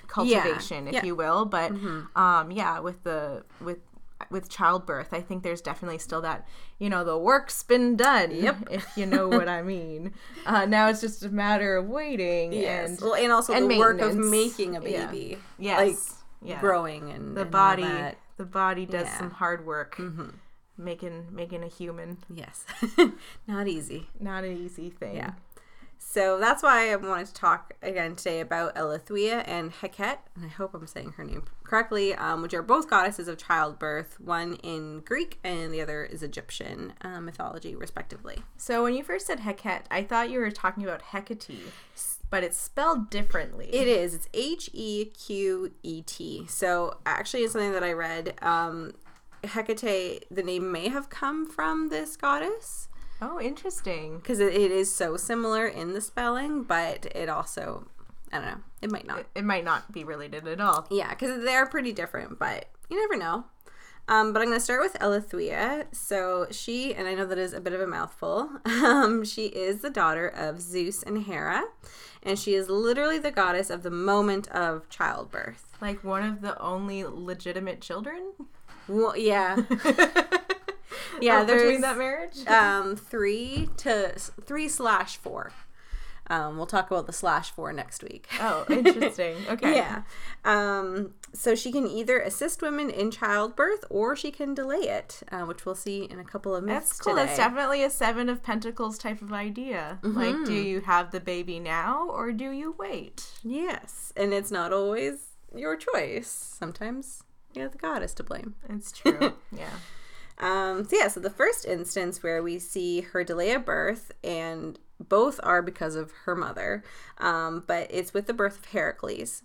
cultivation, 0.07 0.87
if 0.88 0.95
yeah. 0.95 1.05
you 1.05 1.16
will. 1.16 1.47
But 1.47 1.73
um, 2.14 2.50
yeah, 2.50 2.78
with 2.81 3.02
the 3.05 3.45
with 3.61 3.78
with 4.30 4.49
childbirth, 4.49 5.12
I 5.12 5.21
think 5.21 5.42
there's 5.42 5.61
definitely 5.61 5.99
still 5.99 6.21
that 6.23 6.47
you 6.78 6.88
know 6.90 7.04
the 7.04 7.18
work's 7.18 7.62
been 7.62 7.97
done. 7.97 8.30
Yep. 8.33 8.56
if 8.71 8.87
you 8.97 9.06
know 9.06 9.28
what 9.28 9.49
I 9.49 9.62
mean. 9.62 10.12
Uh, 10.45 10.66
now 10.66 10.88
it's 10.88 11.00
just 11.00 11.25
a 11.25 11.28
matter 11.28 11.76
of 11.76 11.88
waiting 11.88 12.54
and 12.54 12.99
well 13.00 13.14
and 13.14 13.33
also 13.33 13.52
and 13.52 13.71
the 13.71 13.78
work 13.78 14.00
of 14.00 14.16
making 14.16 14.76
a 14.76 14.83
Yeah. 14.88 15.06
baby 15.06 15.38
yes, 15.59 15.78
like 15.78 16.49
yeah. 16.49 16.61
growing 16.61 17.11
and 17.11 17.37
the 17.37 17.42
and 17.42 17.50
body 17.50 18.16
the 18.37 18.45
body 18.45 18.87
does 18.87 19.02
Yeah. 19.04 19.09
Mm-hmm. 19.09 19.18
some 19.18 19.30
hard 19.30 19.66
work 19.66 20.00
making 20.79 21.27
making 21.33 21.62
a 21.62 21.68
human 21.68 22.18
yes 22.33 22.64
not 23.46 23.66
easy 23.66 24.09
not 24.20 24.44
an 24.44 24.57
easy 24.57 24.90
thing 24.90 25.16
Yeah. 25.16 25.33
So 26.09 26.38
that's 26.38 26.62
why 26.62 26.92
I 26.92 26.97
wanted 26.97 27.27
to 27.27 27.35
talk 27.35 27.75
again 27.83 28.14
today 28.16 28.40
about 28.40 28.75
Elithwea 28.77 29.42
and 29.47 29.71
Heket, 29.73 30.19
and 30.35 30.45
I 30.45 30.49
hope 30.49 30.73
I'm 30.73 30.87
saying 30.87 31.12
her 31.16 31.25
name 31.25 31.42
correctly, 31.64 32.14
um, 32.14 32.40
which 32.42 32.55
are 32.55 32.62
both 32.62 32.88
goddesses 32.88 33.27
of 33.29 33.37
childbirth, 33.37 34.19
one 34.19 34.55
in 34.62 35.01
Greek 35.01 35.38
and 35.45 35.75
the 35.75 35.81
other 35.83 36.05
is 36.05 36.23
Egyptian 36.23 36.95
uh, 37.03 37.21
mythology, 37.21 37.75
respectively. 37.75 38.38
so 38.57 38.83
when 38.85 38.95
you 38.95 39.03
first 39.03 39.27
said 39.27 39.40
heket 39.40 39.83
i 39.90 40.03
thought 40.03 40.31
you 40.31 40.38
were 40.38 40.51
talking 40.51 40.85
about 40.85 41.03
hecate 41.03 41.61
but 42.31 42.42
it's 42.42 42.57
spelled 42.57 43.11
differently 43.11 43.66
It 43.73 43.87
is. 43.88 44.14
It's 44.14 44.29
H 44.33 44.71
E 44.73 45.07
Q 45.07 45.73
E 45.83 46.03
T. 46.03 46.47
So 46.49 46.99
actually, 47.05 47.42
it's 47.42 47.53
something 47.53 47.73
that 47.73 47.85
I 47.85 47.92
read. 47.92 48.35
Um, 48.42 48.95
Hecate, 49.45 50.25
the 50.31 50.42
name 50.42 50.73
may 50.73 50.88
have 50.88 51.09
come 51.11 51.47
from 51.49 51.88
this 51.88 52.16
goddess 52.16 52.88
oh 53.22 53.40
interesting 53.40 54.18
because 54.18 54.40
it, 54.40 54.52
it 54.55 54.70
is 54.70 54.94
so 54.94 55.16
similar 55.16 55.66
in 55.66 55.92
the 55.92 56.00
spelling, 56.00 56.62
but 56.62 57.07
it 57.14 57.29
also, 57.29 57.87
I 58.33 58.38
don't 58.38 58.46
know, 58.46 58.61
it 58.83 58.90
might 58.90 59.07
not. 59.07 59.26
it 59.35 59.44
might 59.44 59.64
not 59.64 59.92
be 59.92 60.05
related 60.05 60.46
at 60.46 60.61
all 60.61 60.87
Yeah, 60.90 61.11
because 61.11 61.44
they're 61.44 61.66
pretty 61.66 61.92
different, 61.92 62.38
but 62.38 62.66
you 62.88 62.98
never 63.00 63.16
know. 63.16 63.44
Um, 64.09 64.33
but 64.33 64.40
I'm 64.40 64.46
going 64.46 64.59
to 64.59 64.64
start 64.64 64.83
with 64.83 64.94
Elithwea. 65.00 65.87
So 65.92 66.46
she, 66.52 66.94
and 66.94 67.09
I 67.09 67.14
know 67.14 67.26
that 67.26 67.38
is 67.38 67.52
a 67.52 67.61
bit 67.61 67.72
of 67.72 67.81
a 67.81 67.88
mouthful, 67.88 68.50
um, 68.64 69.24
she 69.24 69.46
is 69.46 69.81
the 69.83 69.90
daughter 69.90 70.29
of 70.29 70.61
Zeus 70.61 71.02
and 71.02 71.24
Hera, 71.24 71.64
and 72.22 72.38
she 72.38 72.55
is 72.55 72.68
literally 72.68 73.18
the 73.18 73.33
goddess 73.33 73.68
of 73.68 73.83
the 73.83 73.90
moment 73.90 74.46
of 74.48 74.88
childbirth. 74.88 75.72
like 75.81 76.05
one 76.05 76.22
of 76.22 76.40
the 76.40 76.57
only 76.61 77.02
legitimate 77.05 77.81
children 77.81 78.33
Well, 78.87 79.16
yeah. 79.16 79.57
yeah, 81.20 81.44
there's 81.44 81.62
between 81.62 81.80
that 81.82 81.98
marriage 81.98 82.44
um, 82.46 82.96
three 82.96 83.68
to 83.78 84.12
three 84.42 84.68
slash 84.68 85.16
four. 85.16 85.52
Um, 86.28 86.56
we'll 86.56 86.66
talk 86.66 86.90
about 86.90 87.06
the 87.06 87.12
slash 87.12 87.52
four 87.52 87.72
next 87.72 88.02
week. 88.02 88.26
oh 88.40 88.66
interesting 88.70 89.37
okay 89.48 89.76
Yeah. 89.76 90.02
Um, 90.44 91.14
so 91.32 91.54
she 91.54 91.70
can 91.70 91.87
either 91.87 92.18
assist 92.18 92.62
women 92.62 92.90
in 92.90 93.12
childbirth 93.12 93.85
or 93.90 94.16
she 94.16 94.32
can 94.32 94.52
delay 94.52 94.78
it, 94.88 95.22
uh, 95.30 95.42
which 95.42 95.64
we'll 95.64 95.76
see 95.76 96.02
in 96.04 96.18
a 96.18 96.24
couple 96.24 96.54
of 96.56 96.64
minutes 96.64 96.88
that's 96.88 97.00
cool 97.00 97.14
today. 97.14 97.26
that's 97.26 97.38
definitely 97.38 97.85
a 97.85 97.90
seven 97.90 98.28
of 98.28 98.42
pentacles 98.42 98.98
type 98.98 99.22
of 99.22 99.32
idea 99.32 99.98
like 100.02 100.35
do 100.46 100.52
you 100.54 100.80
have 100.80 101.12
the 101.12 101.20
baby 101.20 101.61
now 101.61 102.09
or 102.09 102.32
do 102.32 102.50
you 102.50 102.74
wait 102.76 103.30
yes, 103.44 104.12
and 104.16 104.32
it's 104.35 104.50
not 104.50 104.72
always 104.72 105.28
your 105.54 105.76
choice. 105.76 106.26
Sometimes 106.28 107.22
you 107.54 107.62
have 107.62 107.70
the 107.72 107.78
goddess 107.78 108.12
to 108.14 108.24
blame. 108.24 108.56
it's 108.68 108.90
true 108.90 109.35
yeah 109.52 109.70
Um, 110.38 110.85
so 110.85 110.96
yeah, 110.96 111.09
so 111.09 111.20
the 111.20 111.31
first 111.31 111.64
instance 111.64 112.22
where 112.22 112.42
we 112.42 112.59
see 112.59 113.01
her 113.01 113.25
delay 113.25 113.53
a 113.53 113.59
birth, 113.59 114.12
and 114.22 114.79
both 115.01 115.40
are 115.42 115.62
because 115.62 115.94
of 115.94 116.12
her 116.25 116.35
mother, 116.35 116.83
um, 117.18 117.64
but 117.66 117.87
it's 117.90 118.12
with 118.14 118.27
the 118.27 118.35
birth 118.35 118.59
of 118.59 118.64
Heracles. 118.66 119.42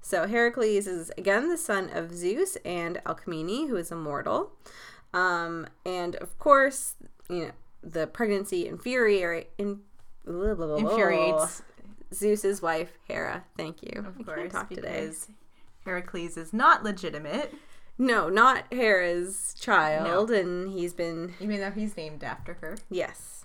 So 0.00 0.26
Heracles 0.26 0.86
is 0.86 1.10
again 1.16 1.48
the 1.48 1.56
son 1.56 1.90
of 1.92 2.12
Zeus 2.14 2.56
and 2.64 3.00
Alcmene, 3.06 3.68
who 3.68 3.76
is 3.76 3.90
immortal, 3.90 4.52
um, 5.14 5.66
and 5.86 6.16
of 6.16 6.38
course, 6.38 6.96
you 7.30 7.46
know 7.46 7.50
the 7.82 8.06
pregnancy 8.06 8.66
infuriate 8.66 9.50
in, 9.58 9.80
blah, 10.24 10.54
blah, 10.54 10.54
blah, 10.54 10.66
blah. 10.66 10.90
infuriates 10.90 11.62
Zeus's 12.14 12.62
wife 12.62 12.92
Hera. 13.08 13.44
Thank 13.56 13.82
you. 13.82 14.04
Of 14.06 14.20
I 14.20 14.22
course, 14.22 14.52
talk 14.52 14.70
today. 14.70 15.10
Heracles 15.84 16.36
is 16.36 16.52
not 16.52 16.82
legitimate, 16.82 17.52
No, 17.96 18.28
not 18.28 18.64
Hera's 18.72 19.54
child, 19.58 20.30
and 20.30 20.68
he's 20.72 20.92
been 20.92 21.34
even 21.40 21.60
though 21.60 21.70
he's 21.70 21.96
named 21.96 22.24
after 22.24 22.54
her. 22.54 22.76
Yes. 22.90 23.44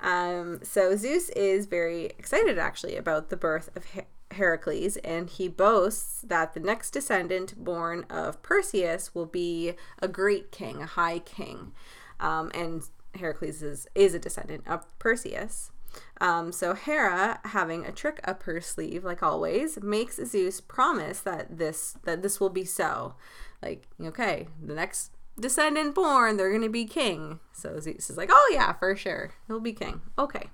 Um, 0.00 0.60
so 0.62 0.96
Zeus 0.96 1.28
is 1.30 1.66
very 1.66 2.06
excited 2.06 2.58
actually 2.58 2.96
about 2.96 3.28
the 3.28 3.36
birth 3.36 3.68
of 3.76 3.84
Her- 3.90 4.06
Heracles, 4.30 4.96
and 4.98 5.28
he 5.28 5.48
boasts 5.48 6.22
that 6.22 6.54
the 6.54 6.60
next 6.60 6.92
descendant 6.92 7.62
born 7.62 8.06
of 8.08 8.42
Perseus 8.42 9.14
will 9.14 9.26
be 9.26 9.74
a 10.00 10.08
great 10.08 10.50
king, 10.50 10.80
a 10.80 10.86
high 10.86 11.18
king. 11.18 11.72
Um, 12.18 12.50
and 12.54 12.82
Heracles 13.16 13.62
is, 13.62 13.86
is 13.94 14.14
a 14.14 14.18
descendant 14.18 14.66
of 14.66 14.86
Perseus. 14.98 15.70
Um, 16.20 16.52
so 16.52 16.74
Hera, 16.74 17.40
having 17.44 17.84
a 17.84 17.92
trick 17.92 18.20
up 18.24 18.42
her 18.44 18.60
sleeve, 18.60 19.04
like 19.04 19.22
always, 19.22 19.80
makes 19.82 20.16
Zeus 20.16 20.60
promise 20.60 21.20
that 21.20 21.58
this 21.58 21.96
that 22.04 22.22
this 22.22 22.40
will 22.40 22.50
be 22.50 22.64
so. 22.64 23.14
Like, 23.62 23.86
okay, 24.02 24.48
the 24.62 24.74
next 24.74 25.12
descendant 25.38 25.94
born, 25.94 26.36
they're 26.36 26.52
gonna 26.52 26.68
be 26.68 26.84
king. 26.84 27.40
So 27.52 27.80
Zeus 27.80 28.10
is 28.10 28.16
like, 28.16 28.30
oh 28.32 28.50
yeah, 28.52 28.72
for 28.74 28.94
sure, 28.96 29.32
he'll 29.46 29.60
be 29.60 29.72
king. 29.72 30.02
Okay. 30.18 30.50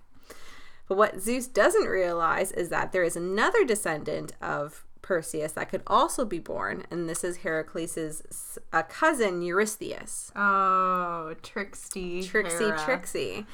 But 0.89 0.97
what 0.97 1.21
Zeus 1.21 1.49
doesn't 1.49 1.87
realize 1.89 2.53
is 2.53 2.69
that 2.69 2.93
there 2.93 3.03
is 3.03 3.17
another 3.17 3.65
descendant 3.65 4.33
of 4.41 4.85
Perseus 5.03 5.53
that 5.53 5.69
could 5.69 5.83
also 5.87 6.25
be 6.25 6.41
born, 6.41 6.85
and 6.91 7.09
this 7.09 7.23
is 7.23 7.39
Heracles' 7.39 8.59
uh, 8.73 8.83
cousin 8.83 9.41
Eurystheus. 9.41 10.33
Oh, 10.35 11.35
Trixie. 11.43 12.23
Trixie, 12.23 12.65
Hera. 12.65 12.79
Trixie. 12.85 13.47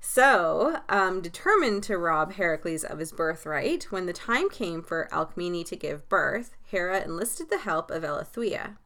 So, 0.00 0.80
um, 0.88 1.20
determined 1.20 1.82
to 1.84 1.98
rob 1.98 2.34
Heracles 2.34 2.84
of 2.84 2.98
his 2.98 3.12
birthright, 3.12 3.84
when 3.90 4.06
the 4.06 4.12
time 4.12 4.48
came 4.48 4.82
for 4.82 5.08
Alcmene 5.12 5.64
to 5.64 5.76
give 5.76 6.08
birth, 6.08 6.56
Hera 6.64 7.02
enlisted 7.02 7.50
the 7.50 7.58
help 7.58 7.90
of 7.90 8.04
Eilithyia. 8.04 8.76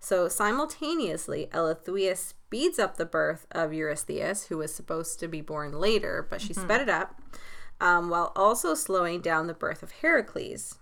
So, 0.00 0.28
simultaneously, 0.28 1.48
Eilithyia 1.52 2.16
speeds 2.16 2.78
up 2.78 2.96
the 2.96 3.04
birth 3.04 3.46
of 3.52 3.72
Eurystheus, 3.72 4.46
who 4.46 4.58
was 4.58 4.74
supposed 4.74 5.20
to 5.20 5.28
be 5.28 5.40
born 5.40 5.72
later, 5.72 6.26
but 6.28 6.40
she 6.40 6.54
sped 6.54 6.80
it 6.80 6.88
up, 6.88 7.20
um, 7.80 8.08
while 8.08 8.32
also 8.34 8.74
slowing 8.74 9.20
down 9.20 9.46
the 9.46 9.54
birth 9.54 9.82
of 9.82 9.92
Heracles. 9.92 10.78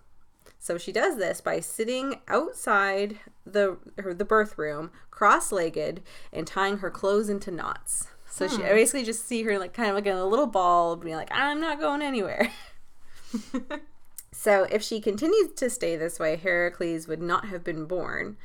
So 0.59 0.79
she 0.79 0.93
does 0.93 1.17
this 1.17 1.41
by 1.41 1.61
sitting 1.61 2.21
outside 2.29 3.19
the 3.45 3.79
her, 3.99 4.13
the 4.15 4.27
birth 4.27 4.57
room, 4.59 4.91
cross-legged, 5.11 6.03
and 6.33 6.47
tying 6.47 6.79
her 6.79 6.91
clothes 6.91 7.31
into 7.31 7.51
knots. 7.51 8.09
So 8.31 8.47
she 8.49 8.63
I 8.63 8.71
basically 8.71 9.05
just 9.05 9.27
see 9.27 9.43
her 9.43 9.59
like 9.59 9.75
kind 9.75 9.91
of 9.91 9.97
like 9.97 10.07
in 10.07 10.17
a 10.17 10.25
little 10.25 10.47
ball, 10.47 10.97
being 10.97 11.17
like, 11.17 11.31
"I'm 11.33 11.61
not 11.61 11.81
going 11.81 12.01
anywhere." 12.01 12.51
so 14.33 14.67
if 14.71 14.83
she 14.83 15.01
continued 15.01 15.57
to 15.57 15.69
stay 15.69 15.97
this 15.97 16.19
way, 16.19 16.37
Heracles 16.37 17.09
would 17.09 17.21
not 17.21 17.47
have 17.49 17.65
been 17.65 17.87
born. 17.87 18.37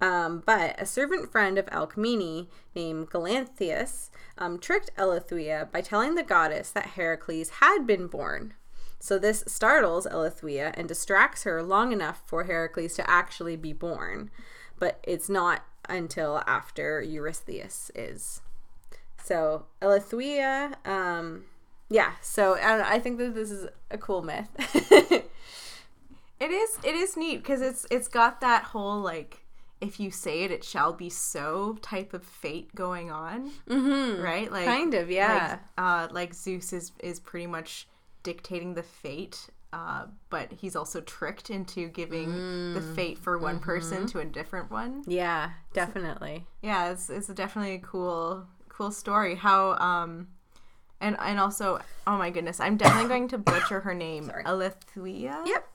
Um, 0.00 0.42
but 0.44 0.80
a 0.80 0.84
servant 0.84 1.32
friend 1.32 1.56
of 1.56 1.66
Alcmene 1.66 2.48
named 2.74 3.10
Galanthius 3.10 4.10
um, 4.36 4.58
tricked 4.58 4.94
Eilithyia 4.96 5.70
by 5.72 5.80
telling 5.80 6.14
the 6.14 6.22
goddess 6.22 6.70
that 6.72 6.88
Heracles 6.88 7.48
had 7.60 7.86
been 7.86 8.06
born. 8.08 8.54
So 8.98 9.18
this 9.18 9.44
startles 9.46 10.06
Eilithyia 10.06 10.74
and 10.76 10.88
distracts 10.88 11.44
her 11.44 11.62
long 11.62 11.92
enough 11.92 12.22
for 12.26 12.44
Heracles 12.44 12.94
to 12.94 13.08
actually 13.08 13.56
be 13.56 13.72
born. 13.72 14.30
But 14.78 14.98
it's 15.04 15.28
not 15.28 15.64
until 15.88 16.42
after 16.46 17.00
Eurystheus 17.00 17.90
is. 17.94 18.40
So 19.24 19.64
Eilithyia, 19.82 20.74
um, 20.86 21.44
yeah. 21.88 22.12
So 22.20 22.56
I, 22.56 22.68
don't 22.68 22.78
know, 22.78 22.86
I 22.86 22.98
think 22.98 23.18
that 23.18 23.34
this 23.34 23.50
is 23.50 23.68
a 23.90 23.98
cool 23.98 24.22
myth. 24.22 24.48
It 26.40 26.50
is 26.50 26.78
it 26.84 26.94
is 26.94 27.16
neat 27.16 27.38
because 27.38 27.62
it's 27.62 27.86
it's 27.90 28.08
got 28.08 28.40
that 28.40 28.64
whole 28.64 29.00
like 29.00 29.46
if 29.80 30.00
you 30.00 30.10
say 30.10 30.42
it 30.42 30.50
it 30.50 30.64
shall 30.64 30.92
be 30.92 31.08
so 31.08 31.78
type 31.80 32.12
of 32.12 32.22
fate 32.22 32.74
going 32.74 33.10
on. 33.10 33.50
Mm-hmm. 33.68 34.22
Right? 34.22 34.50
Like 34.50 34.66
kind 34.66 34.92
of, 34.94 35.10
yeah. 35.10 35.58
like, 35.78 36.08
uh, 36.10 36.12
like 36.12 36.34
Zeus 36.34 36.72
is 36.72 36.92
is 37.00 37.20
pretty 37.20 37.46
much 37.46 37.88
dictating 38.22 38.74
the 38.74 38.82
fate, 38.82 39.48
uh, 39.72 40.06
but 40.28 40.52
he's 40.52 40.76
also 40.76 41.00
tricked 41.00 41.50
into 41.50 41.88
giving 41.88 42.74
the 42.74 42.80
fate 42.94 43.18
for 43.18 43.38
one 43.38 43.58
person 43.58 44.06
to 44.08 44.18
a 44.18 44.24
different 44.24 44.70
one. 44.70 45.02
yeah, 45.06 45.50
definitely. 45.72 46.46
Yeah, 46.62 46.90
it's 46.90 47.08
it's 47.08 47.28
definitely 47.28 47.74
a 47.74 47.78
cool 47.78 48.46
cool 48.76 48.90
story. 48.90 49.36
How 49.36 49.74
um, 49.74 50.28
and 51.00 51.16
and 51.20 51.38
also 51.38 51.80
oh 52.06 52.16
my 52.16 52.30
goodness, 52.30 52.60
I'm 52.60 52.76
definitely 52.76 53.08
going 53.08 53.28
to 53.28 53.38
butcher 53.38 53.80
her 53.80 53.94
name, 53.94 54.30
Alethea. 54.44 55.42
Yep. 55.46 55.68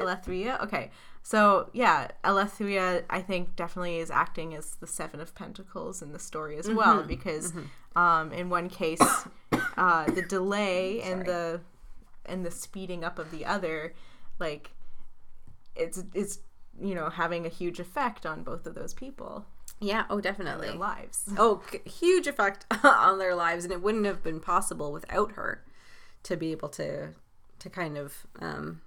Alethea. 0.00 0.58
Okay. 0.62 0.90
So 1.22 1.70
yeah, 1.72 2.08
Alethea, 2.22 3.04
I 3.08 3.22
think 3.22 3.56
definitely 3.56 3.98
is 3.98 4.10
acting 4.10 4.54
as 4.54 4.74
the 4.76 4.86
Seven 4.86 5.20
of 5.20 5.34
Pentacles 5.34 6.02
in 6.02 6.12
the 6.12 6.18
story 6.18 6.58
as 6.58 6.68
well, 6.68 7.02
because 7.02 7.54
um, 7.96 8.30
in 8.32 8.50
one 8.50 8.68
case, 8.68 9.00
uh, 9.76 10.10
the 10.10 10.22
delay 10.22 11.00
and 11.02 11.24
the 11.24 11.60
and 12.26 12.44
the 12.44 12.50
speeding 12.50 13.04
up 13.04 13.18
of 13.18 13.30
the 13.30 13.46
other, 13.46 13.94
like 14.38 14.72
it's 15.74 16.04
it's 16.12 16.40
you 16.80 16.94
know 16.94 17.08
having 17.08 17.46
a 17.46 17.48
huge 17.48 17.80
effect 17.80 18.26
on 18.26 18.42
both 18.42 18.66
of 18.66 18.74
those 18.74 18.92
people, 18.92 19.46
Yeah, 19.80 20.04
oh, 20.08 20.20
definitely. 20.20 20.68
their 20.68 20.76
lives. 20.76 21.24
Oh, 21.38 21.62
huge 21.84 22.26
effect 22.26 22.64
on 22.84 23.18
their 23.18 23.34
lives, 23.34 23.64
and 23.64 23.72
it 23.72 23.82
wouldn't 23.82 24.06
have 24.06 24.22
been 24.22 24.40
possible 24.40 24.92
without 24.92 25.32
her 25.32 25.64
to 26.24 26.36
be 26.36 26.52
able 26.52 26.68
to 26.70 27.10
to 27.58 27.70
kind 27.70 27.96
of 27.96 28.26
um, 28.40 28.80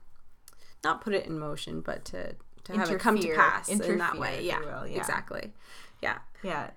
not 0.84 1.02
put 1.02 1.14
it 1.14 1.26
in 1.26 1.40
motion, 1.40 1.82
but 1.82 2.06
to 2.06 2.36
to 2.66 2.74
have 2.74 2.92
it 2.92 3.00
come 3.00 3.20
to 3.20 3.36
pass 3.36 3.70
in 3.70 3.98
that 3.98 4.18
way. 4.18 4.44
Yeah, 4.44 4.60
will, 4.60 4.88
yeah. 4.88 4.98
exactly. 4.98 5.54
Yeah. 6.02 6.20
Yeah, 6.44 6.70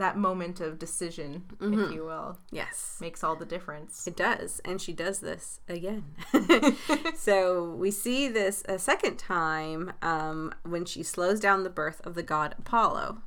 that 0.00 0.16
moment 0.16 0.60
of 0.60 0.78
decision, 0.78 1.44
if 1.60 1.92
you 1.92 2.04
will, 2.04 2.38
Yes. 2.50 2.96
makes 3.00 3.22
all 3.22 3.36
the 3.36 3.44
difference. 3.44 4.06
It 4.06 4.16
does, 4.16 4.60
and 4.64 4.80
she 4.80 4.92
does 4.92 5.20
this 5.20 5.60
again. 5.68 6.04
so 7.16 7.70
we 7.74 7.90
see 7.90 8.26
this 8.26 8.62
a 8.66 8.78
second 8.78 9.18
time 9.18 9.92
um, 10.02 10.54
when 10.64 10.84
she 10.84 11.02
slows 11.02 11.38
down 11.38 11.64
the 11.64 11.70
birth 11.70 12.00
of 12.04 12.14
the 12.14 12.22
god 12.22 12.54
Apollo. 12.58 13.18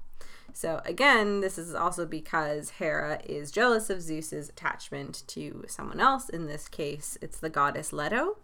So 0.54 0.82
again, 0.86 1.42
this 1.42 1.58
is 1.58 1.74
also 1.74 2.06
because 2.06 2.72
Hera 2.72 3.20
is 3.26 3.52
jealous 3.52 3.90
of 3.90 4.02
Zeus's 4.02 4.50
attachment 4.50 5.24
to 5.28 5.64
someone 5.68 6.00
else. 6.00 6.30
In 6.30 6.46
this 6.48 6.68
case, 6.70 7.18
it's 7.22 7.40
the 7.40 7.50
goddess 7.50 7.92
Leto. 7.92 8.38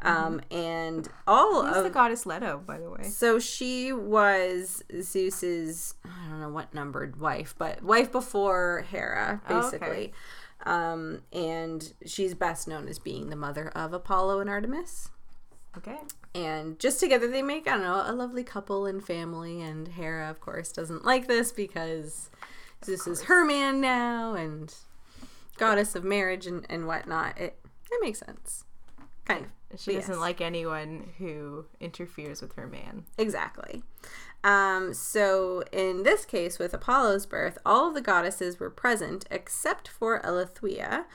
Um, 0.00 0.40
and 0.50 1.08
all 1.26 1.64
Who's 1.64 1.76
of 1.78 1.84
the 1.84 1.90
goddess 1.90 2.26
Leto, 2.26 2.60
by 2.66 2.78
the 2.78 2.90
way? 2.90 3.04
so 3.04 3.38
she 3.38 3.92
was 3.92 4.82
Zeus's 5.00 5.94
I 6.04 6.28
don't 6.28 6.40
know 6.40 6.48
what 6.50 6.74
numbered 6.74 7.18
wife, 7.20 7.54
but 7.56 7.82
wife 7.82 8.10
before 8.12 8.84
Hera, 8.90 9.40
Oh, 9.48 9.58
okay. 9.58 9.78
basically. 9.78 10.12
Um, 10.66 11.22
and 11.32 11.92
she's 12.04 12.34
best 12.34 12.66
known 12.68 12.88
as 12.88 12.98
being 12.98 13.30
the 13.30 13.36
mother 13.36 13.68
of 13.70 13.92
Apollo 13.94 14.40
and 14.40 14.50
Artemis. 14.50 15.10
Okay. 15.78 15.98
And 16.34 16.78
just 16.80 16.98
together 16.98 17.28
they 17.28 17.42
make, 17.42 17.68
I 17.68 17.72
don't 17.72 17.82
know, 17.82 18.02
a 18.04 18.12
lovely 18.12 18.42
couple 18.42 18.86
and 18.86 19.04
family. 19.04 19.60
And 19.60 19.88
Hera, 19.88 20.28
of 20.28 20.40
course, 20.40 20.72
doesn't 20.72 21.04
like 21.04 21.28
this 21.28 21.52
because 21.52 22.30
Zeus 22.84 23.06
is 23.06 23.22
her 23.22 23.44
man 23.44 23.80
now 23.80 24.34
and 24.34 24.74
goddess 25.56 25.94
of 25.94 26.04
marriage 26.04 26.46
and, 26.46 26.66
and 26.68 26.86
whatnot. 26.86 27.38
It 27.40 27.58
it 27.90 27.98
makes 28.02 28.18
sense. 28.18 28.64
Kind 29.24 29.46
of. 29.46 29.80
She 29.80 29.94
doesn't 29.94 30.14
yes. 30.14 30.20
like 30.20 30.40
anyone 30.40 31.12
who 31.18 31.66
interferes 31.80 32.40
with 32.42 32.54
her 32.54 32.66
man. 32.66 33.04
Exactly. 33.18 33.82
Um, 34.44 34.92
so 34.92 35.64
in 35.72 36.02
this 36.02 36.24
case, 36.24 36.58
with 36.58 36.74
Apollo's 36.74 37.26
birth, 37.26 37.58
all 37.64 37.88
of 37.88 37.94
the 37.94 38.00
goddesses 38.00 38.60
were 38.60 38.70
present 38.70 39.24
except 39.30 39.88
for 39.88 40.20
Eilithyia, 40.20 41.06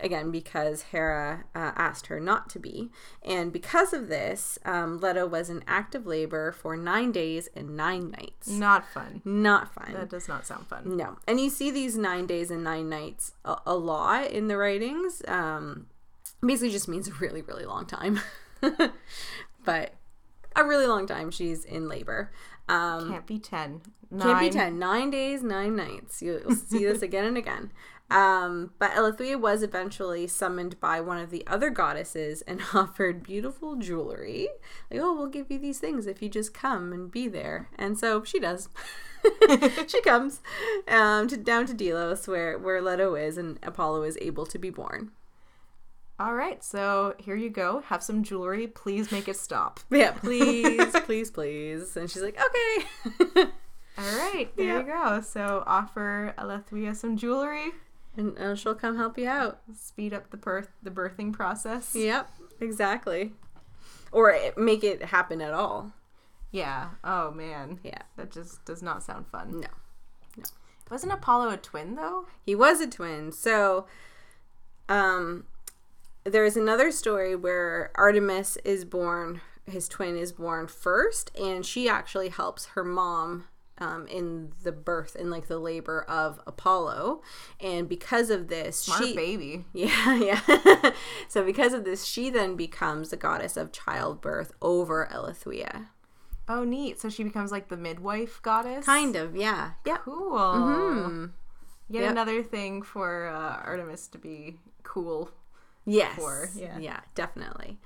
again 0.00 0.30
because 0.30 0.82
Hera 0.82 1.44
uh, 1.54 1.72
asked 1.76 2.06
her 2.06 2.20
not 2.20 2.48
to 2.50 2.58
be, 2.58 2.90
and 3.24 3.52
because 3.52 3.92
of 3.92 4.08
this, 4.08 4.58
um, 4.64 4.98
Leto 4.98 5.26
was 5.26 5.50
in 5.50 5.62
active 5.66 6.06
labor 6.06 6.52
for 6.52 6.76
nine 6.76 7.12
days 7.12 7.48
and 7.54 7.76
nine 7.76 8.10
nights. 8.10 8.48
Not 8.48 8.86
fun. 8.92 9.22
Not 9.24 9.74
fun. 9.74 9.92
That 9.92 10.08
does 10.10 10.28
not 10.28 10.46
sound 10.46 10.66
fun. 10.66 10.96
No. 10.96 11.18
And 11.26 11.40
you 11.40 11.50
see 11.50 11.70
these 11.70 11.96
nine 11.96 12.26
days 12.26 12.50
and 12.50 12.62
nine 12.64 12.88
nights 12.88 13.32
a, 13.44 13.56
a 13.66 13.76
lot 13.76 14.30
in 14.30 14.48
the 14.48 14.56
writings. 14.56 15.22
Um, 15.28 15.86
basically 16.44 16.70
just 16.70 16.88
means 16.88 17.08
a 17.08 17.12
really, 17.14 17.42
really 17.42 17.64
long 17.64 17.86
time. 17.86 18.20
but 19.64 19.94
a 20.54 20.64
really 20.64 20.86
long 20.86 21.06
time 21.06 21.30
she's 21.30 21.64
in 21.64 21.88
labor. 21.88 22.30
Um, 22.68 23.10
Can't 23.10 23.26
be 23.26 23.38
10. 23.38 23.80
can't 24.18 24.40
be 24.40 24.46
Nine. 24.46 24.50
10. 24.50 24.78
Nine 24.78 25.10
days, 25.10 25.42
nine 25.42 25.76
nights. 25.76 26.20
You'll 26.20 26.52
see 26.54 26.84
this 26.84 27.02
again 27.02 27.24
and 27.24 27.36
again. 27.36 27.70
Um, 28.08 28.70
but 28.78 28.92
Eilithyia 28.92 29.40
was 29.40 29.62
eventually 29.64 30.28
summoned 30.28 30.78
by 30.80 31.00
one 31.00 31.18
of 31.18 31.30
the 31.30 31.44
other 31.46 31.70
goddesses 31.70 32.42
and 32.42 32.60
offered 32.74 33.22
beautiful 33.22 33.74
jewelry. 33.76 34.48
Like, 34.90 35.00
oh, 35.00 35.14
we'll 35.16 35.26
give 35.26 35.50
you 35.50 35.58
these 35.58 35.80
things 35.80 36.06
if 36.06 36.22
you 36.22 36.28
just 36.28 36.54
come 36.54 36.92
and 36.92 37.10
be 37.10 37.26
there. 37.26 37.68
And 37.76 37.98
so 37.98 38.22
she 38.22 38.38
does. 38.38 38.68
she 39.88 40.00
comes 40.02 40.40
um, 40.86 41.26
to, 41.26 41.36
down 41.36 41.66
to 41.66 41.74
Delos, 41.74 42.28
where, 42.28 42.56
where 42.58 42.80
Leto 42.80 43.16
is, 43.16 43.36
and 43.38 43.58
Apollo 43.64 44.04
is 44.04 44.16
able 44.20 44.46
to 44.46 44.58
be 44.58 44.70
born. 44.70 45.10
All 46.18 46.32
right, 46.34 46.62
so 46.64 47.14
here 47.18 47.36
you 47.36 47.50
go. 47.50 47.80
Have 47.88 48.02
some 48.02 48.22
jewelry. 48.22 48.68
Please 48.68 49.10
make 49.12 49.28
it 49.28 49.36
stop. 49.36 49.80
Yeah, 49.90 50.12
please, 50.12 50.92
please, 51.04 51.30
please. 51.30 51.96
And 51.96 52.08
she's 52.10 52.22
like, 52.22 52.38
okay. 52.40 53.48
All 53.98 54.16
right, 54.18 54.48
there 54.56 54.66
Yeah. 54.66 54.78
you 54.78 54.82
go. 54.84 55.20
So 55.22 55.64
offer 55.66 56.32
Alethea 56.38 56.94
some 56.94 57.16
jewelry. 57.16 57.72
And 58.16 58.38
uh, 58.38 58.54
she'll 58.54 58.74
come 58.74 58.96
help 58.96 59.18
you 59.18 59.28
out. 59.28 59.60
Speed 59.74 60.12
up 60.14 60.30
the 60.30 60.36
birth 60.36 60.68
the 60.82 60.90
birthing 60.90 61.32
process. 61.32 61.94
Yep, 61.94 62.30
exactly. 62.60 63.32
Or 64.12 64.30
it- 64.30 64.56
make 64.58 64.82
it 64.84 65.04
happen 65.06 65.40
at 65.40 65.52
all. 65.52 65.92
Yeah. 66.50 66.90
Oh 67.04 67.30
man. 67.32 67.80
Yeah. 67.82 68.02
That 68.16 68.30
just 68.30 68.64
does 68.64 68.82
not 68.82 69.02
sound 69.02 69.26
fun. 69.28 69.60
No. 69.60 69.66
No. 70.36 70.44
Wasn't 70.90 71.12
Apollo 71.12 71.50
a 71.50 71.56
twin 71.56 71.96
though? 71.96 72.26
He 72.44 72.54
was 72.54 72.80
a 72.80 72.86
twin. 72.88 73.32
So 73.32 73.86
um 74.88 75.44
there's 76.24 76.56
another 76.56 76.90
story 76.90 77.36
where 77.36 77.90
Artemis 77.94 78.56
is 78.64 78.84
born, 78.84 79.40
his 79.64 79.88
twin 79.88 80.16
is 80.16 80.32
born 80.32 80.66
first, 80.66 81.30
and 81.38 81.64
she 81.64 81.88
actually 81.88 82.30
helps 82.30 82.66
her 82.74 82.82
mom 82.82 83.44
um, 83.78 84.06
in 84.06 84.52
the 84.62 84.72
birth 84.72 85.16
in 85.16 85.30
like 85.30 85.48
the 85.48 85.58
labor 85.58 86.02
of 86.08 86.40
Apollo, 86.46 87.22
and 87.60 87.88
because 87.88 88.30
of 88.30 88.48
this, 88.48 88.78
Smart 88.78 89.04
she 89.04 89.14
baby. 89.14 89.64
Yeah, 89.72 90.16
yeah. 90.16 90.90
so 91.28 91.44
because 91.44 91.72
of 91.72 91.84
this, 91.84 92.04
she 92.04 92.30
then 92.30 92.56
becomes 92.56 93.10
the 93.10 93.16
goddess 93.16 93.56
of 93.56 93.72
childbirth 93.72 94.52
over 94.62 95.08
Eilithyia. 95.12 95.88
Oh, 96.48 96.64
neat. 96.64 97.00
So 97.00 97.08
she 97.08 97.24
becomes 97.24 97.50
like 97.50 97.68
the 97.68 97.76
midwife 97.76 98.40
goddess. 98.42 98.86
Kind 98.86 99.16
of, 99.16 99.34
yeah. 99.36 99.72
Yep. 99.84 100.00
Cool. 100.04 101.30
Yet 101.88 102.02
Yep. 102.02 102.10
another 102.10 102.42
thing 102.42 102.82
for 102.82 103.26
uh, 103.26 103.62
Artemis 103.64 104.08
to 104.08 104.18
be 104.18 104.58
cool. 104.82 105.30
Yes. 105.84 106.16
for, 106.16 106.50
yeah. 106.56 106.78
Yeah, 106.78 107.00
definitely. 107.14 107.78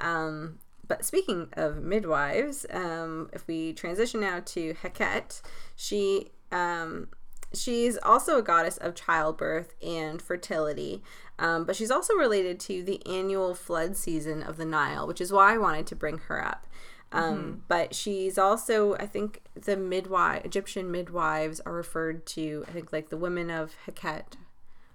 Um, 0.00 0.58
but 0.86 1.04
speaking 1.04 1.48
of 1.54 1.82
midwives, 1.82 2.66
um, 2.70 3.30
if 3.32 3.46
we 3.46 3.72
transition 3.72 4.20
now 4.20 4.40
to 4.46 4.74
Heket, 4.74 5.40
she 5.76 6.30
um, 6.50 7.08
she's 7.54 7.98
also 8.02 8.38
a 8.38 8.42
goddess 8.42 8.76
of 8.78 8.94
childbirth 8.94 9.74
and 9.82 10.20
fertility, 10.20 11.02
um, 11.38 11.64
but 11.64 11.76
she's 11.76 11.90
also 11.90 12.14
related 12.14 12.58
to 12.60 12.82
the 12.82 13.04
annual 13.06 13.54
flood 13.54 13.96
season 13.96 14.42
of 14.42 14.56
the 14.56 14.64
Nile, 14.64 15.06
which 15.06 15.20
is 15.20 15.32
why 15.32 15.54
I 15.54 15.58
wanted 15.58 15.86
to 15.88 15.96
bring 15.96 16.18
her 16.18 16.44
up. 16.44 16.66
Um, 17.12 17.62
But 17.68 17.94
she's 17.94 18.38
also, 18.38 18.94
I 18.94 19.06
think, 19.06 19.42
the 19.54 19.76
midwife 19.76 20.44
Egyptian 20.44 20.90
midwives 20.90 21.60
are 21.60 21.72
referred 21.72 22.24
to. 22.26 22.64
I 22.66 22.72
think 22.72 22.92
like 22.92 23.10
the 23.10 23.18
women 23.18 23.50
of 23.50 23.74
Heket, 23.86 24.36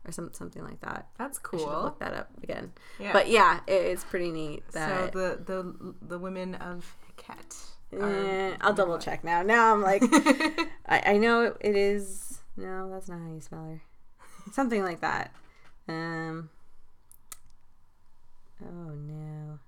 or 0.08 0.12
some 0.12 0.30
something 0.34 0.64
like 0.64 0.80
that. 0.82 1.08
That's 1.18 1.38
cool. 1.38 1.60
I 1.60 1.62
should 1.62 1.68
have 1.70 1.76
cool. 1.76 1.84
looked 1.86 2.00
that 2.00 2.14
up 2.14 2.30
again. 2.42 2.72
Yeah. 3.00 3.14
But 3.14 3.30
yeah, 3.30 3.60
it, 3.68 3.74
it's 3.74 4.04
pretty 4.04 4.32
neat 4.32 4.64
so 4.72 5.10
the 5.14 5.40
the 5.46 5.96
the 6.02 6.18
women 6.18 6.56
of 6.56 6.96
Heket. 7.18 7.64
Eh, 7.94 8.56
I'll 8.62 8.74
double 8.74 8.98
check 9.00 9.24
now. 9.24 9.42
Now 9.44 9.74
I'm 9.74 9.82
like, 9.82 10.02
I, 10.86 11.02
I 11.06 11.18
know 11.18 11.42
it, 11.44 11.58
it 11.62 11.76
is. 11.76 12.40
No, 12.58 12.90
that's 12.92 13.08
not 13.08 13.20
how 13.20 13.34
you 13.34 13.40
spell 13.40 13.64
her. 13.66 13.82
Something 14.52 14.84
like 14.84 15.02
that. 15.02 15.32
Um. 15.88 16.50
Oh 18.64 18.92
no. 18.92 19.60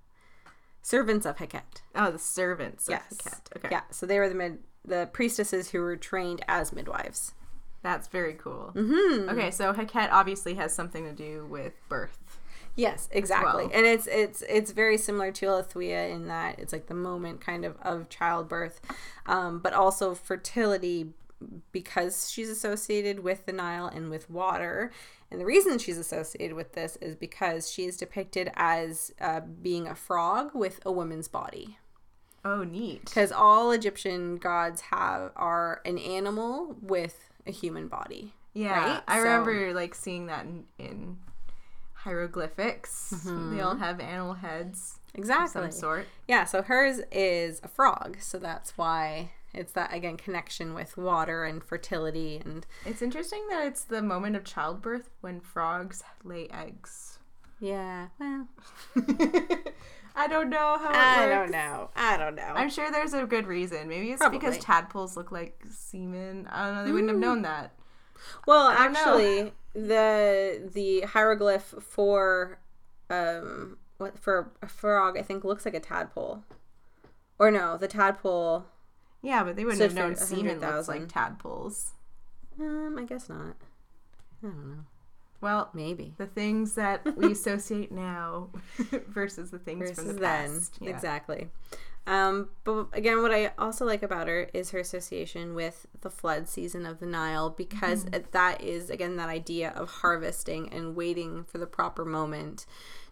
Servants 0.81 1.25
of 1.25 1.37
Heket. 1.37 1.81
Oh, 1.95 2.11
the 2.11 2.19
servants 2.19 2.87
Yes. 2.89 3.11
of 3.11 3.17
Heket. 3.19 3.57
Okay. 3.57 3.67
Yeah. 3.71 3.81
So 3.91 4.05
they 4.05 4.19
were 4.19 4.29
the 4.29 4.35
mid 4.35 4.59
the 4.85 5.09
priestesses 5.11 5.69
who 5.71 5.79
were 5.81 5.97
trained 5.97 6.43
as 6.47 6.73
midwives. 6.73 7.33
That's 7.81 8.07
very 8.07 8.33
cool. 8.33 8.71
Mm-hmm. 8.75 9.29
Okay, 9.29 9.51
so 9.51 9.73
Heket 9.73 10.09
obviously 10.11 10.55
has 10.55 10.73
something 10.73 11.05
to 11.05 11.13
do 11.13 11.45
with 11.45 11.73
birth. 11.87 12.17
Yes, 12.75 13.09
exactly. 13.11 13.65
well. 13.65 13.71
And 13.73 13.85
it's 13.85 14.07
it's 14.07 14.41
it's 14.47 14.71
very 14.71 14.97
similar 14.97 15.31
to 15.33 15.47
Alethea 15.47 16.07
in 16.07 16.27
that 16.27 16.59
it's 16.59 16.71
like 16.71 16.87
the 16.87 16.93
moment 16.93 17.41
kind 17.41 17.65
of 17.65 17.75
of 17.81 18.09
childbirth, 18.09 18.79
um, 19.25 19.59
but 19.59 19.73
also 19.73 20.13
fertility 20.13 21.09
because 21.71 22.29
she's 22.29 22.49
associated 22.49 23.21
with 23.21 23.45
the 23.45 23.53
Nile 23.53 23.87
and 23.87 24.09
with 24.09 24.29
water. 24.29 24.91
And 25.31 25.39
the 25.39 25.45
reason 25.45 25.77
she's 25.77 25.97
associated 25.97 26.55
with 26.55 26.73
this 26.73 26.95
is 26.97 27.15
because 27.15 27.71
she 27.71 27.85
is 27.85 27.97
depicted 27.97 28.51
as 28.55 29.13
uh, 29.21 29.41
being 29.41 29.87
a 29.87 29.95
frog 29.95 30.51
with 30.53 30.79
a 30.85 30.91
woman's 30.91 31.27
body. 31.27 31.77
Oh, 32.43 32.63
neat. 32.63 33.05
Because 33.05 33.31
all 33.31 33.71
Egyptian 33.71 34.37
gods 34.37 34.81
have 34.81 35.31
are 35.35 35.81
an 35.85 35.97
animal 35.97 36.77
with 36.81 37.28
a 37.49 37.51
human 37.51 37.87
body. 37.89 38.33
Yeah, 38.53 38.93
right? 38.93 39.03
I 39.07 39.17
So- 39.17 39.23
remember 39.23 39.73
like 39.73 39.93
seeing 39.95 40.27
that 40.27 40.45
in, 40.45 40.65
in 40.77 41.17
hieroglyphics. 41.93 43.09
They 43.25 43.31
all 43.59 43.73
mm-hmm. 43.73 43.79
have 43.83 43.99
animal 43.99 44.35
heads 44.35 44.99
Exactly. 45.13 45.61
some 45.63 45.71
sort. 45.71 46.07
Yeah, 46.27 46.45
so 46.45 46.61
hers 46.61 47.01
is 47.11 47.59
a 47.63 47.67
frog, 47.67 48.17
so 48.21 48.37
that's 48.39 48.77
why 48.77 49.31
it's 49.53 49.73
that 49.73 49.91
again 49.93 50.15
connection 50.15 50.73
with 50.75 50.95
water 50.95 51.43
and 51.43 51.63
fertility 51.63 52.39
and 52.45 52.65
It's 52.85 53.01
interesting 53.01 53.47
that 53.49 53.65
it's 53.67 53.83
the 53.83 54.01
moment 54.01 54.35
of 54.35 54.43
childbirth 54.43 55.09
when 55.21 55.39
frogs 55.41 56.03
lay 56.23 56.47
eggs. 56.49 57.17
yeah, 57.59 58.07
well, 58.19 58.47
I 60.19 60.27
don't 60.27 60.49
know 60.49 60.77
how 60.77 60.89
it 60.89 60.95
I 60.95 61.25
works. 61.27 61.29
don't 61.35 61.51
know. 61.51 61.89
I 61.95 62.17
don't 62.17 62.35
know. 62.35 62.43
I'm 62.55 62.69
sure 62.69 62.91
there's 62.91 63.13
a 63.13 63.25
good 63.25 63.47
reason. 63.47 63.87
Maybe 63.87 64.11
it's 64.11 64.27
because 64.29 64.57
tadpoles 64.57 65.15
look 65.15 65.31
like 65.31 65.63
semen. 65.71 66.47
I 66.51 66.65
don't 66.65 66.75
know. 66.75 66.85
They 66.85 66.91
wouldn't 66.91 67.09
have 67.11 67.19
known 67.19 67.41
that. 67.43 67.71
well, 68.45 68.69
don't 68.69 68.93
know. 68.93 68.99
actually, 68.99 69.53
the 69.73 70.69
the 70.73 71.01
hieroglyph 71.01 71.73
for 71.79 72.59
um 73.09 73.77
what 73.97 74.19
for 74.19 74.51
a 74.61 74.67
frog 74.67 75.17
I 75.17 75.21
think 75.21 75.43
looks 75.43 75.63
like 75.65 75.73
a 75.73 75.79
tadpole. 75.79 76.43
Or 77.37 77.49
no, 77.51 77.77
the 77.77 77.87
tadpole 77.87 78.65
Yeah, 79.21 79.43
but 79.43 79.55
they 79.55 79.63
wouldn't 79.63 79.81
have 79.81 79.93
known 79.93 80.15
semen 80.17 80.59
looks 80.59 80.87
like 80.89 81.07
tadpoles. 81.07 81.93
um 82.59 82.97
I 82.99 83.03
guess 83.05 83.29
not. 83.29 83.55
I 84.43 84.47
don't 84.47 84.69
know. 84.69 84.83
Well, 85.41 85.69
Maybe. 85.73 86.13
the 86.17 86.25
things 86.27 86.75
that 86.75 87.15
we 87.17 87.31
associate 87.31 87.91
now 87.91 88.49
versus 89.07 89.51
the 89.51 89.59
things 89.59 89.91
from 89.91 90.05
versus 90.05 90.15
the 90.15 90.19
then. 90.21 90.49
past. 90.49 90.77
Yeah. 90.81 90.89
Exactly. 90.89 91.49
Um, 92.07 92.49
but 92.63 92.87
again, 92.93 93.21
what 93.21 93.31
I 93.31 93.51
also 93.59 93.85
like 93.85 94.01
about 94.01 94.27
her 94.27 94.49
is 94.53 94.71
her 94.71 94.79
association 94.79 95.53
with 95.53 95.85
the 96.01 96.09
flood 96.09 96.47
season 96.49 96.85
of 96.85 96.99
the 96.99 97.05
Nile 97.05 97.51
because 97.51 98.05
Mm-hmm. 98.05 98.23
that 98.31 98.61
is, 98.63 98.89
again, 98.89 99.15
that 99.17 99.29
idea 99.29 99.69
of 99.75 99.89
harvesting 99.89 100.73
and 100.73 100.95
waiting 100.95 101.43
for 101.43 101.57
the 101.59 101.67
proper 101.67 102.03
moment 102.05 102.65